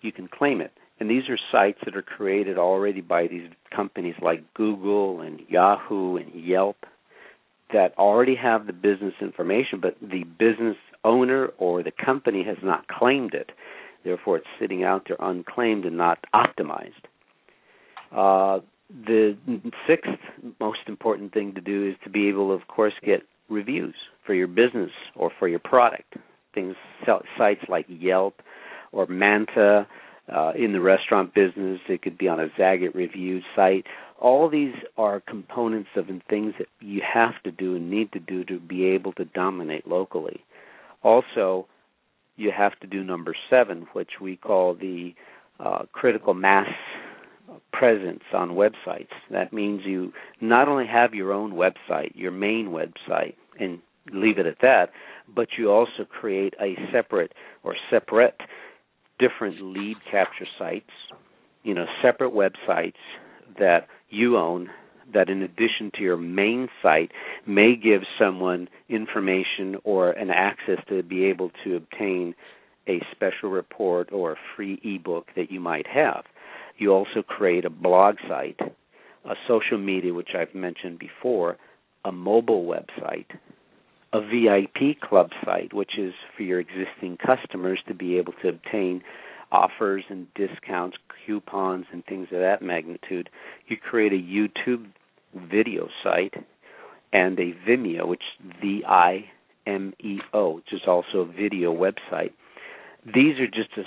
You 0.00 0.12
can 0.12 0.28
claim 0.28 0.60
it, 0.60 0.72
and 1.00 1.08
these 1.08 1.28
are 1.28 1.38
sites 1.50 1.78
that 1.84 1.96
are 1.96 2.02
created 2.02 2.58
already 2.58 3.00
by 3.00 3.28
these 3.28 3.48
companies 3.74 4.16
like 4.20 4.52
Google 4.54 5.20
and 5.20 5.40
Yahoo 5.48 6.16
and 6.16 6.34
Yelp 6.34 6.84
that 7.72 7.96
already 7.96 8.34
have 8.34 8.66
the 8.66 8.72
business 8.72 9.14
information, 9.20 9.80
but 9.80 9.96
the 10.00 10.24
business 10.24 10.76
owner 11.04 11.48
or 11.58 11.82
the 11.82 11.92
company 11.92 12.44
has 12.44 12.58
not 12.62 12.86
claimed 12.88 13.34
it. 13.34 13.50
Therefore, 14.04 14.38
it's 14.38 14.46
sitting 14.60 14.84
out 14.84 15.06
there 15.08 15.16
unclaimed 15.20 15.84
and 15.84 15.96
not 15.96 16.18
optimized. 16.34 16.92
Uh, 18.10 18.60
the 19.06 19.36
sixth 19.86 20.10
most 20.60 20.80
important 20.86 21.32
thing 21.32 21.54
to 21.54 21.60
do 21.60 21.88
is 21.88 21.96
to 22.04 22.10
be 22.10 22.28
able 22.28 22.52
of 22.52 22.66
course, 22.68 22.94
get 23.04 23.22
reviews 23.48 23.94
for 24.26 24.34
your 24.34 24.46
business 24.46 24.90
or 25.16 25.30
for 25.38 25.48
your 25.48 25.58
product. 25.58 26.14
Things 26.54 26.76
sites 27.38 27.62
like 27.68 27.86
Yelp 27.88 28.42
or 28.92 29.06
Manta. 29.06 29.86
Uh, 30.32 30.52
in 30.56 30.72
the 30.72 30.80
restaurant 30.80 31.34
business, 31.34 31.80
it 31.88 32.00
could 32.00 32.16
be 32.16 32.28
on 32.28 32.38
a 32.38 32.48
Zagat 32.58 32.94
review 32.94 33.40
site. 33.56 33.84
All 34.20 34.48
these 34.48 34.74
are 34.96 35.20
components 35.20 35.90
of 35.96 36.08
and 36.08 36.22
things 36.30 36.54
that 36.58 36.68
you 36.80 37.02
have 37.12 37.42
to 37.42 37.50
do 37.50 37.74
and 37.74 37.90
need 37.90 38.12
to 38.12 38.20
do 38.20 38.44
to 38.44 38.60
be 38.60 38.84
able 38.84 39.12
to 39.14 39.24
dominate 39.24 39.86
locally. 39.86 40.44
Also, 41.02 41.66
you 42.36 42.52
have 42.56 42.78
to 42.80 42.86
do 42.86 43.02
number 43.02 43.34
seven, 43.50 43.86
which 43.94 44.20
we 44.20 44.36
call 44.36 44.74
the 44.74 45.12
uh, 45.58 45.84
critical 45.92 46.34
mass 46.34 46.68
presence 47.72 48.22
on 48.32 48.50
websites. 48.50 49.08
That 49.30 49.52
means 49.52 49.82
you 49.84 50.12
not 50.40 50.68
only 50.68 50.86
have 50.86 51.14
your 51.14 51.32
own 51.32 51.52
website, 51.52 52.12
your 52.14 52.30
main 52.30 52.68
website, 52.68 53.34
and 53.58 53.80
leave 54.12 54.38
it 54.38 54.46
at 54.46 54.60
that, 54.62 54.90
but 55.34 55.48
you 55.58 55.70
also 55.70 56.04
create 56.08 56.54
a 56.60 56.76
separate 56.92 57.32
or 57.62 57.76
separate 57.90 58.40
different 59.18 59.60
lead 59.60 59.96
capture 60.10 60.46
sites, 60.58 60.90
you 61.62 61.74
know, 61.74 61.86
separate 62.02 62.32
websites 62.32 62.94
that 63.58 63.86
you 64.10 64.36
own 64.36 64.68
that 65.12 65.28
in 65.28 65.42
addition 65.42 65.90
to 65.94 66.02
your 66.02 66.16
main 66.16 66.68
site 66.82 67.12
may 67.46 67.76
give 67.76 68.02
someone 68.18 68.68
information 68.88 69.76
or 69.84 70.10
an 70.12 70.30
access 70.30 70.78
to 70.88 71.02
be 71.02 71.24
able 71.24 71.50
to 71.64 71.76
obtain 71.76 72.34
a 72.88 73.00
special 73.12 73.50
report 73.50 74.10
or 74.12 74.32
a 74.32 74.36
free 74.56 74.80
ebook 74.82 75.28
that 75.36 75.50
you 75.50 75.60
might 75.60 75.86
have. 75.86 76.24
You 76.78 76.92
also 76.92 77.22
create 77.22 77.64
a 77.64 77.70
blog 77.70 78.16
site, 78.28 78.60
a 79.24 79.34
social 79.46 79.78
media, 79.78 80.14
which 80.14 80.30
I've 80.36 80.54
mentioned 80.54 80.98
before, 80.98 81.58
a 82.04 82.12
mobile 82.12 82.64
website, 82.64 83.26
a 84.12 84.20
VIP 84.20 85.00
club 85.00 85.30
site, 85.44 85.72
which 85.72 85.98
is 85.98 86.12
for 86.36 86.42
your 86.42 86.60
existing 86.60 87.18
customers 87.24 87.80
to 87.88 87.94
be 87.94 88.18
able 88.18 88.32
to 88.42 88.48
obtain 88.48 89.02
offers 89.52 90.04
and 90.08 90.26
discounts, 90.34 90.96
coupons, 91.26 91.86
and 91.92 92.04
things 92.06 92.28
of 92.32 92.40
that 92.40 92.62
magnitude. 92.62 93.28
You 93.68 93.76
create 93.76 94.12
a 94.12 94.16
YouTube 94.16 94.86
video 95.50 95.88
site 96.02 96.34
and 97.12 97.38
a 97.38 97.54
Vimeo, 97.68 98.06
which 98.08 98.22
V 98.60 98.82
I 98.86 99.26
M 99.66 99.92
E 100.00 100.18
O, 100.32 100.56
which 100.56 100.72
is 100.72 100.82
also 100.86 101.18
a 101.18 101.26
video 101.26 101.72
website. 101.72 102.32
These 103.04 103.38
are 103.38 103.46
just 103.46 103.70
a 103.76 103.82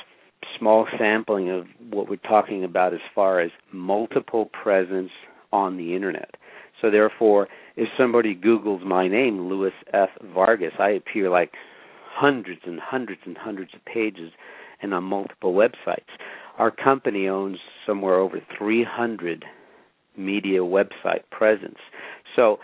small 0.58 0.88
sampling 0.98 1.50
of 1.50 1.66
what 1.90 2.10
we're 2.10 2.16
talking 2.18 2.64
about 2.64 2.94
as 2.94 3.00
far 3.14 3.40
as 3.40 3.52
multiple 3.72 4.50
presence 4.64 5.12
on 5.52 5.78
the 5.78 5.96
internet. 5.96 6.36
So 6.82 6.92
therefore, 6.92 7.48
if 7.76 7.90
somebody 7.98 8.36
Googles 8.36 8.86
my 8.86 9.08
name, 9.08 9.48
Louis 9.48 9.74
F. 9.94 10.10
Vargas, 10.34 10.74
I 10.80 10.90
appear 10.90 11.30
like 11.30 11.52
hundreds 12.08 12.62
and 12.66 12.80
hundreds 12.80 13.22
and 13.26 13.38
hundreds 13.38 13.74
of 13.74 13.84
pages 13.86 14.32
and 14.82 14.94
on 14.94 15.04
multiple 15.04 15.54
websites. 15.54 16.12
Our 16.58 16.72
company 16.72 17.28
owns 17.28 17.58
somewhere 17.86 18.16
over 18.16 18.40
300 18.58 19.46
media 20.18 20.60
website 20.60 21.24
presence. 21.32 21.80
So 22.36 22.60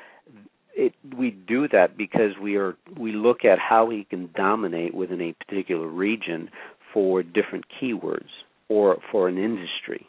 it, 0.74 0.94
we 1.18 1.32
do 1.32 1.68
that 1.70 1.98
because 1.98 2.38
we 2.42 2.56
are 2.56 2.76
we 2.98 3.12
look 3.12 3.44
at 3.44 3.60
how 3.60 3.86
we 3.86 4.06
can 4.06 4.30
dominate 4.36 4.94
within 4.94 5.22
a 5.22 5.34
particular 5.34 5.88
region 5.88 6.50
for 6.94 7.24
different 7.24 7.66
keywords 7.82 8.30
or 8.70 8.98
for 9.12 9.28
an 9.28 9.38
industry. 9.38 10.08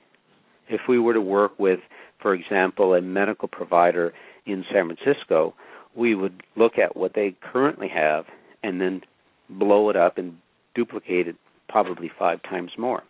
If 0.69 0.83
we 0.89 0.99
were 0.99 1.15
to 1.15 1.21
work 1.21 1.59
with, 1.59 1.81
for 2.21 2.35
example, 2.35 2.95
a 2.95 3.01
medical 3.01 3.49
provider 3.49 4.13
in 4.47 4.65
San 4.73 4.87
Francisco, 4.95 5.55
we 5.97 6.15
would 6.15 6.43
look 6.57 6.79
at 6.79 6.97
what 6.97 7.13
they 7.15 7.35
currently 7.53 7.89
have 7.89 8.25
and 8.63 8.81
then 8.81 9.03
blow 9.49 9.91
it 9.91 9.97
up 9.97 10.19
and 10.19 10.37
duplicate 10.75 11.29
it 11.29 11.37
probably 11.69 12.11
five 12.19 12.43
times 12.43 12.71
more. 12.79 13.03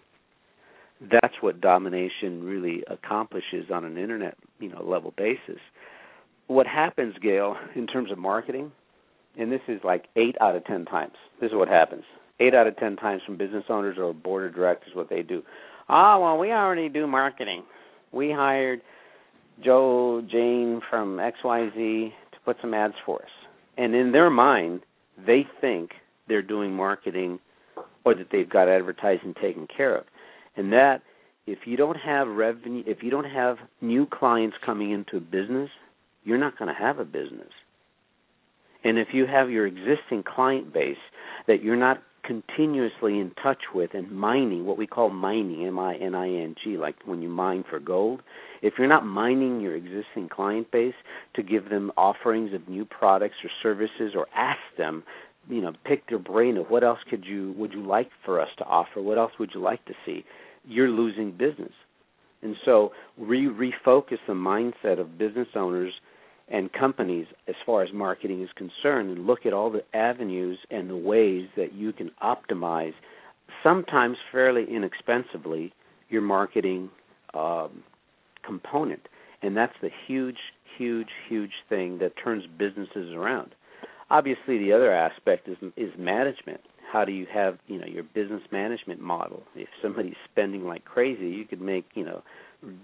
That's 1.01 1.35
what 1.41 1.61
domination 1.61 2.45
really 2.45 2.85
accomplishes 2.89 3.67
on 3.73 3.85
an 3.85 3.99
internet, 3.99 4.37
you 4.61 4.69
know, 4.69 4.83
level 4.85 5.13
basis. 5.17 5.61
What 6.47 6.67
happens, 6.67 7.15
Gail, 7.21 7.57
in 7.75 7.87
terms 7.87 8.11
of 8.11 8.19
marketing, 8.19 8.73
and 9.39 9.51
this 9.51 9.61
is 9.69 9.81
like 9.85 10.05
eight 10.17 10.37
out 10.41 10.57
of 10.57 10.65
ten 10.65 10.85
times. 10.85 11.15
This 11.41 11.49
is 11.49 11.57
what 11.57 11.69
happens. 11.69 12.05
Eight 12.41 12.55
out 12.55 12.67
of 12.67 12.77
ten 12.77 12.97
times 12.97 13.23
from 13.25 13.37
business 13.37 13.65
owners 13.69 13.97
or 13.99 14.13
board 14.13 14.47
of 14.47 14.55
directors, 14.55 14.95
what 14.95 15.09
they 15.09 15.23
do. 15.23 15.43
Ah, 15.89 16.17
oh, 16.17 16.21
well, 16.21 16.39
we 16.39 16.51
already 16.51 16.89
do 16.89 17.07
marketing. 17.07 17.63
We 18.13 18.33
hired 18.33 18.81
Joe, 19.65 20.23
Jane 20.31 20.81
from 20.89 21.19
XYZ 21.19 21.75
to 21.75 22.39
put 22.45 22.57
some 22.61 22.75
ads 22.75 22.95
for 23.05 23.23
us. 23.23 23.31
And 23.77 23.95
in 23.95 24.13
their 24.13 24.31
mind, 24.31 24.81
they 25.27 25.47
think 25.61 25.91
they're 26.29 26.43
doing 26.43 26.73
marketing 26.73 27.39
or 28.05 28.15
that 28.15 28.29
they've 28.33 28.49
got 28.49 28.69
advertising 28.69 29.35
taken 29.41 29.67
care 29.75 29.97
of. 29.97 30.05
And 30.57 30.73
that 30.73 31.03
if 31.47 31.61
you 31.65 31.77
don't 31.77 31.97
have 31.97 32.29
revenue 32.29 32.85
if 32.87 33.03
you 33.03 33.11
don't 33.11 33.25
have 33.25 33.57
new 33.81 34.07
clients 34.07 34.57
coming 34.65 34.91
into 34.91 35.17
a 35.17 35.21
business, 35.21 35.71
you're 36.25 36.39
not 36.39 36.59
going 36.59 36.73
to 36.73 36.81
have 36.81 36.99
a 36.99 37.05
business. 37.05 37.51
And 38.85 38.99
if 38.99 39.09
you 39.13 39.27
have 39.27 39.51
your 39.51 39.67
existing 39.67 40.25
client 40.25 40.73
base 40.73 40.97
that 41.47 41.63
you're 41.63 41.77
not 41.77 42.03
continuously 42.25 43.19
in 43.19 43.33
touch 43.43 43.63
with 43.75 43.91
and 43.95 44.11
mining, 44.11 44.65
what 44.65 44.79
we 44.79 44.87
call 44.87 45.11
mining, 45.11 45.67
M 45.67 45.79
I 45.79 45.97
N 45.97 46.15
I 46.15 46.29
N 46.29 46.55
G, 46.63 46.77
like 46.77 46.97
when 47.05 47.23
you 47.23 47.29
mine 47.29 47.65
for 47.69 47.81
gold, 47.81 48.23
if 48.63 48.75
you're 48.79 48.89
not 48.89 49.05
mining 49.05 49.61
your 49.61 49.75
existing 49.75 50.29
client 50.29 50.71
base 50.71 50.95
to 51.35 51.43
give 51.43 51.69
them 51.69 51.91
offerings 51.97 52.55
of 52.55 52.69
new 52.69 52.85
products 52.85 53.37
or 53.43 53.51
services 53.63 54.13
or 54.17 54.27
ask 54.37 54.61
them, 54.79 55.03
you 55.49 55.61
know, 55.61 55.73
pick 55.85 56.09
their 56.09 56.19
brain 56.19 56.57
of 56.57 56.71
what 56.71 56.85
else 56.85 57.01
could 57.11 57.25
you 57.25 57.55
would 57.57 57.73
you 57.73 57.85
like 57.85 58.11
for 58.25 58.41
us 58.41 58.49
to 58.59 58.65
offer? 58.65 59.03
What 59.03 59.19
else 59.19 59.33
would 59.39 59.51
you 59.55 59.61
like 59.61 59.85
to 59.87 59.95
see? 60.07 60.25
You're 60.65 60.91
losing 60.91 61.33
business. 61.33 61.73
And 62.43 62.57
so 62.65 62.93
we 63.17 63.47
refocus 63.47 64.19
the 64.27 64.35
mindset 64.35 65.01
of 65.01 65.19
business 65.19 65.49
owners 65.55 65.93
and 66.53 66.71
companies 66.73 67.27
as 67.49 67.55
far 67.65 67.83
as 67.83 67.89
marketing 67.95 68.43
is 68.43 68.51
concerned 68.55 69.11
and 69.11 69.27
look 69.27 69.47
at 69.47 69.55
all 69.55 69.71
the 69.71 69.83
avenues 69.97 70.59
and 70.71 70.89
the 70.89 70.97
ways 70.97 71.49
that 71.57 71.73
you 71.73 71.93
can 71.95 72.11
optimize 72.23 72.93
sometimes 73.63 74.19
fairly 74.31 74.67
inexpensively 74.71 75.73
your 76.11 76.21
marketing 76.21 76.91
um, 77.33 77.83
component. 78.45 79.01
And 79.41 79.57
that's 79.57 79.73
the 79.81 79.91
huge 80.07 80.37
huge 80.79 81.09
huge 81.29 81.53
thing 81.69 81.99
that 81.99 82.13
turns 82.23 82.45
businesses 82.59 83.13
around. 83.15 83.55
Obviously 84.11 84.59
the 84.59 84.73
other 84.73 84.93
aspect 84.93 85.49
is 85.49 85.57
is 85.77 85.91
management. 85.99 86.61
How 86.93 87.07
do 87.07 87.13
you 87.13 87.27
have 87.33 87.59
you 87.67 87.79
know 87.79 87.87
your 87.87 88.05
business 88.05 88.43
management 88.53 89.01
model? 89.01 89.43
If 89.55 89.69
somebody's 89.81 90.17
spending 90.31 90.65
like 90.67 90.85
crazy 90.85 91.29
you 91.29 91.47
could 91.47 91.63
make 91.63 91.87
you 91.95 92.05
know 92.05 92.23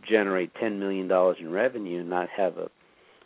generate 0.09 0.55
10 0.59 0.81
million 0.81 1.07
dollars 1.07 1.37
in 1.39 1.53
revenue 1.53 2.01
and 2.01 2.11
not 2.11 2.29
have 2.35 2.57
a 2.57 2.71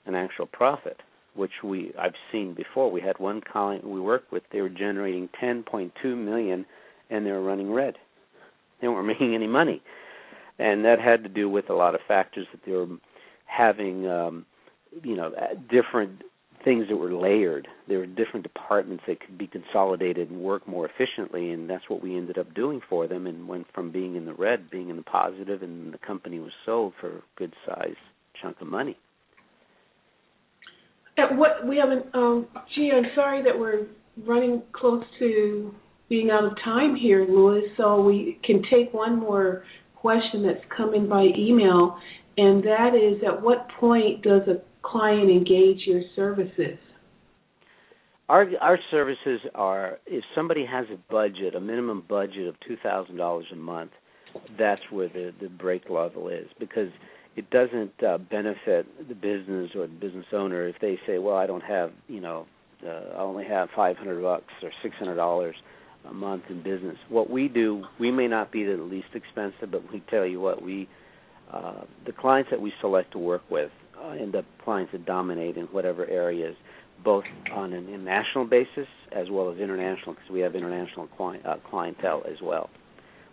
an 0.06 0.14
actual 0.14 0.46
profit, 0.46 1.00
which 1.34 1.62
we 1.62 1.92
I've 1.98 2.14
seen 2.30 2.54
before. 2.54 2.90
We 2.90 3.00
had 3.00 3.18
one 3.18 3.40
client 3.40 3.86
we 3.86 4.00
worked 4.00 4.32
with; 4.32 4.42
they 4.52 4.60
were 4.60 4.68
generating 4.68 5.28
10.2 5.40 5.92
million, 6.16 6.66
and 7.10 7.26
they 7.26 7.30
were 7.30 7.42
running 7.42 7.72
red. 7.72 7.96
They 8.80 8.88
weren't 8.88 9.06
making 9.20 9.34
any 9.34 9.46
money, 9.46 9.82
and 10.58 10.84
that 10.84 11.00
had 11.00 11.22
to 11.24 11.28
do 11.28 11.48
with 11.48 11.70
a 11.70 11.74
lot 11.74 11.94
of 11.94 12.00
factors 12.06 12.46
that 12.52 12.60
they 12.64 12.72
were 12.72 12.88
having, 13.46 14.08
um, 14.08 14.46
you 15.02 15.16
know, 15.16 15.32
different 15.70 16.22
things 16.64 16.86
that 16.88 16.96
were 16.96 17.12
layered. 17.12 17.68
There 17.88 17.98
were 17.98 18.06
different 18.06 18.44
departments 18.44 19.04
that 19.06 19.20
could 19.20 19.36
be 19.36 19.46
consolidated 19.46 20.30
and 20.30 20.40
work 20.40 20.66
more 20.66 20.88
efficiently, 20.88 21.50
and 21.50 21.68
that's 21.68 21.88
what 21.88 22.02
we 22.02 22.16
ended 22.16 22.38
up 22.38 22.54
doing 22.54 22.80
for 22.88 23.06
them. 23.06 23.26
And 23.26 23.48
went 23.48 23.66
from 23.74 23.90
being 23.90 24.16
in 24.16 24.26
the 24.26 24.34
red, 24.34 24.70
being 24.70 24.88
in 24.88 24.96
the 24.96 25.02
positive, 25.02 25.62
and 25.62 25.92
the 25.92 25.98
company 25.98 26.38
was 26.38 26.52
sold 26.64 26.94
for 27.00 27.08
a 27.08 27.22
good 27.36 27.54
size 27.66 27.96
chunk 28.40 28.60
of 28.60 28.68
money. 28.68 28.96
At 31.22 31.36
what 31.36 31.66
we 31.66 31.76
haven't. 31.76 32.06
Um, 32.14 32.46
gee, 32.74 32.90
I'm 32.94 33.10
sorry 33.14 33.42
that 33.42 33.58
we're 33.58 33.86
running 34.26 34.62
close 34.72 35.04
to 35.18 35.74
being 36.08 36.30
out 36.30 36.44
of 36.44 36.52
time 36.64 36.96
here, 36.96 37.26
Louis. 37.28 37.62
So 37.76 38.02
we 38.02 38.38
can 38.44 38.62
take 38.70 38.92
one 38.92 39.18
more 39.18 39.64
question 39.94 40.42
that's 40.42 40.64
come 40.76 40.94
in 40.94 41.08
by 41.08 41.28
email, 41.38 41.96
and 42.36 42.62
that 42.64 42.90
is, 42.94 43.22
at 43.26 43.40
what 43.40 43.68
point 43.78 44.22
does 44.22 44.42
a 44.48 44.62
client 44.82 45.30
engage 45.30 45.86
your 45.86 46.02
services? 46.16 46.78
Our 48.28 48.46
our 48.60 48.78
services 48.90 49.40
are 49.54 49.98
if 50.06 50.24
somebody 50.34 50.64
has 50.66 50.86
a 50.92 51.12
budget, 51.12 51.54
a 51.54 51.60
minimum 51.60 52.04
budget 52.08 52.48
of 52.48 52.54
two 52.66 52.76
thousand 52.82 53.16
dollars 53.16 53.46
a 53.52 53.56
month, 53.56 53.92
that's 54.58 54.82
where 54.90 55.08
the 55.08 55.32
the 55.40 55.48
break 55.48 55.88
level 55.90 56.28
is 56.28 56.46
because 56.58 56.88
it 57.36 57.48
doesn't 57.50 58.02
uh, 58.02 58.18
benefit 58.18 58.86
the 59.08 59.14
business 59.14 59.70
or 59.74 59.86
the 59.86 59.98
business 60.00 60.26
owner 60.32 60.68
if 60.68 60.76
they 60.80 60.98
say, 61.06 61.18
"Well, 61.18 61.36
I 61.36 61.46
don't 61.46 61.62
have, 61.62 61.92
you 62.08 62.20
know, 62.20 62.46
uh, 62.86 63.16
I 63.16 63.20
only 63.20 63.44
have 63.44 63.68
500 63.74 64.22
bucks 64.22 64.52
or 64.62 64.70
600 64.82 65.14
dollars 65.14 65.56
a 66.08 66.12
month 66.12 66.44
in 66.50 66.62
business." 66.62 66.96
What 67.08 67.30
we 67.30 67.48
do, 67.48 67.84
we 67.98 68.10
may 68.10 68.28
not 68.28 68.52
be 68.52 68.64
the 68.64 68.76
least 68.76 69.08
expensive, 69.14 69.70
but 69.70 69.90
we 69.92 70.00
tell 70.10 70.26
you 70.26 70.40
what 70.40 70.62
we 70.62 70.88
uh, 71.52 71.82
the 72.06 72.12
clients 72.12 72.50
that 72.50 72.60
we 72.60 72.72
select 72.80 73.12
to 73.12 73.18
work 73.18 73.42
with 73.50 73.70
uh, 74.02 74.10
end 74.10 74.34
up 74.34 74.44
clients 74.64 74.92
that 74.92 75.04
dominate 75.04 75.56
in 75.56 75.66
whatever 75.66 76.06
areas, 76.06 76.56
both 77.04 77.24
on 77.52 77.72
an 77.72 78.04
national 78.04 78.46
basis 78.46 78.86
as 79.12 79.28
well 79.30 79.50
as 79.50 79.58
international, 79.58 80.14
because 80.14 80.30
we 80.30 80.40
have 80.40 80.54
international 80.54 81.08
uh, 81.44 81.56
clientele 81.68 82.22
as 82.30 82.40
well. 82.42 82.70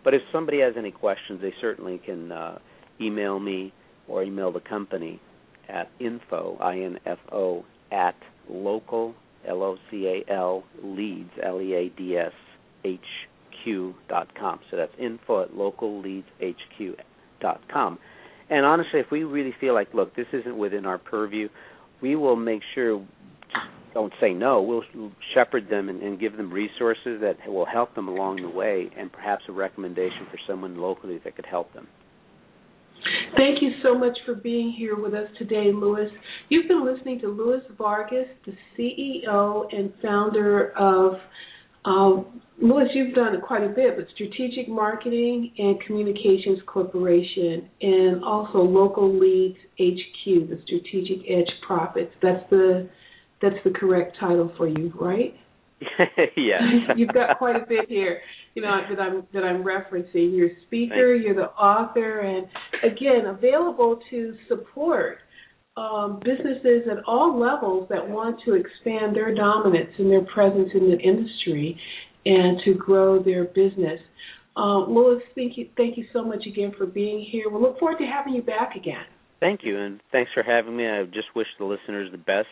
But 0.04 0.14
if 0.14 0.22
somebody 0.32 0.60
has 0.60 0.74
any 0.78 0.90
questions, 0.90 1.40
they 1.42 1.52
certainly 1.60 1.98
can 1.98 2.32
uh, 2.32 2.58
email 3.00 3.38
me 3.38 3.72
or 4.10 4.22
email 4.22 4.52
the 4.52 4.60
company 4.60 5.20
at 5.68 5.88
info, 6.00 6.58
I-N-F-O, 6.60 7.64
at 7.92 8.16
local, 8.48 9.14
L-O-C-A-L, 9.46 10.64
leads, 10.82 11.30
L-E-A-D-S, 11.42 12.32
H-Q 12.84 13.94
dot 14.08 14.28
com. 14.38 14.60
So 14.70 14.76
that's 14.76 14.92
info 14.98 15.42
at 15.42 15.52
localleadshq 15.52 16.96
dot 17.40 17.60
com. 17.72 17.98
And 18.48 18.66
honestly, 18.66 19.00
if 19.00 19.06
we 19.12 19.22
really 19.22 19.54
feel 19.60 19.74
like, 19.74 19.94
look, 19.94 20.16
this 20.16 20.26
isn't 20.32 20.58
within 20.58 20.84
our 20.84 20.98
purview, 20.98 21.48
we 22.02 22.16
will 22.16 22.36
make 22.36 22.62
sure, 22.74 23.06
don't 23.94 24.12
say 24.20 24.32
no, 24.32 24.60
we'll 24.60 25.12
shepherd 25.34 25.70
them 25.70 25.88
and, 25.88 26.02
and 26.02 26.18
give 26.18 26.36
them 26.36 26.52
resources 26.52 27.20
that 27.20 27.36
will 27.46 27.66
help 27.66 27.94
them 27.94 28.08
along 28.08 28.42
the 28.42 28.48
way 28.48 28.90
and 28.98 29.12
perhaps 29.12 29.44
a 29.48 29.52
recommendation 29.52 30.26
for 30.30 30.38
someone 30.48 30.78
locally 30.78 31.20
that 31.22 31.36
could 31.36 31.46
help 31.46 31.72
them. 31.74 31.86
Thank 33.36 33.62
you 33.62 33.70
so 33.82 33.96
much 33.96 34.16
for 34.26 34.34
being 34.34 34.74
here 34.76 34.96
with 34.96 35.14
us 35.14 35.28
today, 35.38 35.70
Louis. 35.72 36.10
You've 36.48 36.68
been 36.68 36.84
listening 36.84 37.20
to 37.20 37.28
Louis 37.28 37.60
Vargas, 37.78 38.26
the 38.46 38.52
CEO 38.76 39.66
and 39.72 39.92
founder 40.02 40.72
of 40.76 41.14
um, 41.84 42.42
Louis, 42.60 42.88
you've 42.94 43.14
done 43.14 43.40
quite 43.40 43.64
a 43.64 43.68
bit, 43.68 43.96
with 43.96 44.06
Strategic 44.14 44.68
Marketing 44.68 45.50
and 45.56 45.80
Communications 45.86 46.58
Corporation, 46.66 47.68
and 47.80 48.22
also 48.22 48.58
Local 48.58 49.18
Leads 49.18 49.56
HQ, 49.78 50.48
the 50.48 50.60
Strategic 50.64 51.24
Edge 51.28 51.50
Profits. 51.66 52.12
That's 52.22 52.44
the 52.50 52.88
that's 53.40 53.56
the 53.64 53.70
correct 53.70 54.18
title 54.20 54.52
for 54.58 54.68
you, 54.68 54.92
right? 55.00 55.34
yes. 56.36 56.60
You've 56.96 57.14
got 57.14 57.38
quite 57.38 57.56
a 57.56 57.64
bit 57.66 57.88
here 57.88 58.20
you 58.54 58.62
know 58.62 58.80
that 58.88 59.00
I'm 59.00 59.26
that 59.32 59.44
I'm 59.44 59.62
referencing. 59.62 60.36
You're 60.36 60.48
a 60.48 60.62
speaker, 60.66 61.14
you're 61.14 61.34
the 61.34 61.50
author, 61.50 62.20
and 62.20 62.46
again 62.82 63.26
available 63.26 64.00
to 64.10 64.34
support 64.48 65.18
um, 65.76 66.20
businesses 66.24 66.88
at 66.90 67.02
all 67.06 67.38
levels 67.38 67.88
that 67.90 68.06
want 68.06 68.40
to 68.44 68.54
expand 68.54 69.14
their 69.14 69.34
dominance 69.34 69.90
and 69.98 70.10
their 70.10 70.24
presence 70.24 70.70
in 70.74 70.90
the 70.90 70.98
industry 70.98 71.78
and 72.26 72.60
to 72.64 72.74
grow 72.74 73.22
their 73.22 73.44
business. 73.44 74.00
Um, 74.56 74.86
Louis, 74.88 75.22
thank 75.34 75.56
you, 75.56 75.68
thank 75.76 75.96
you 75.96 76.04
so 76.12 76.22
much 76.22 76.42
again 76.46 76.72
for 76.76 76.86
being 76.86 77.24
here. 77.30 77.48
We 77.48 77.60
look 77.60 77.78
forward 77.78 77.98
to 77.98 78.04
having 78.04 78.34
you 78.34 78.42
back 78.42 78.74
again. 78.76 79.04
Thank 79.38 79.60
you, 79.62 79.78
and 79.78 80.00
thanks 80.12 80.30
for 80.34 80.42
having 80.42 80.76
me. 80.76 80.86
I 80.86 81.04
just 81.04 81.34
wish 81.34 81.46
the 81.58 81.64
listeners 81.64 82.10
the 82.12 82.18
best 82.18 82.48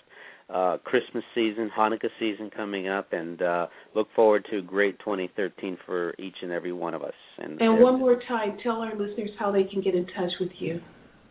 uh, 0.52 0.78
Christmas 0.84 1.24
season, 1.34 1.70
Hanukkah 1.76 2.08
season 2.18 2.50
coming 2.54 2.88
up, 2.88 3.12
and 3.12 3.42
uh, 3.42 3.66
look 3.94 4.08
forward 4.16 4.46
to 4.50 4.58
a 4.58 4.62
great 4.62 4.98
2013 5.00 5.76
for 5.84 6.14
each 6.18 6.36
and 6.42 6.50
every 6.52 6.72
one 6.72 6.94
of 6.94 7.02
us. 7.02 7.14
And, 7.38 7.60
and 7.60 7.82
one 7.82 7.98
more 7.98 8.20
time, 8.26 8.56
tell 8.62 8.80
our 8.80 8.96
listeners 8.96 9.30
how 9.38 9.52
they 9.52 9.64
can 9.64 9.82
get 9.82 9.94
in 9.94 10.06
touch 10.06 10.32
with 10.40 10.50
you. 10.58 10.80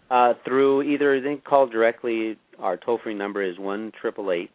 Uh, 0.09 0.33
through 0.45 0.83
either 0.83 1.19
they 1.19 1.27
can 1.29 1.41
call 1.41 1.67
directly. 1.67 2.37
Our 2.59 2.77
toll 2.77 2.99
free 3.03 3.13
number 3.13 3.43
is 3.43 3.57
one 3.59 3.91
triple 3.99 4.31
eight 4.31 4.51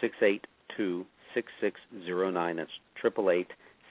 six 0.00 0.14
eight 0.22 0.46
two 0.76 1.04
six 1.34 1.48
six 1.60 1.80
zero 2.04 2.30
nine. 2.30 2.56
That's 2.56 2.70
triple 3.00 3.30
eight 3.30 3.48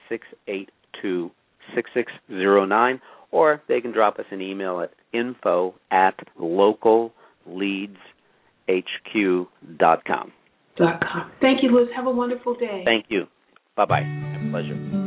six 0.08 0.26
eight 0.48 0.70
two 1.02 1.30
six 1.74 1.90
six 1.94 2.10
zero 2.28 2.64
nine. 2.64 3.00
Or 3.30 3.62
they 3.68 3.80
can 3.80 3.92
drop 3.92 4.18
us 4.18 4.26
an 4.30 4.40
email 4.40 4.80
at 4.80 4.92
info 5.12 5.74
at 5.90 6.14
localleadshq.com. 8.68 10.32
Dot 10.76 11.00
com. 11.00 11.30
Thank 11.40 11.62
you, 11.62 11.78
Liz. 11.78 11.88
Have 11.94 12.06
a 12.06 12.10
wonderful 12.10 12.54
day. 12.54 12.82
Thank 12.84 13.06
you. 13.08 13.26
Bye 13.76 13.84
bye. 13.84 14.48
Pleasure. 14.50 15.01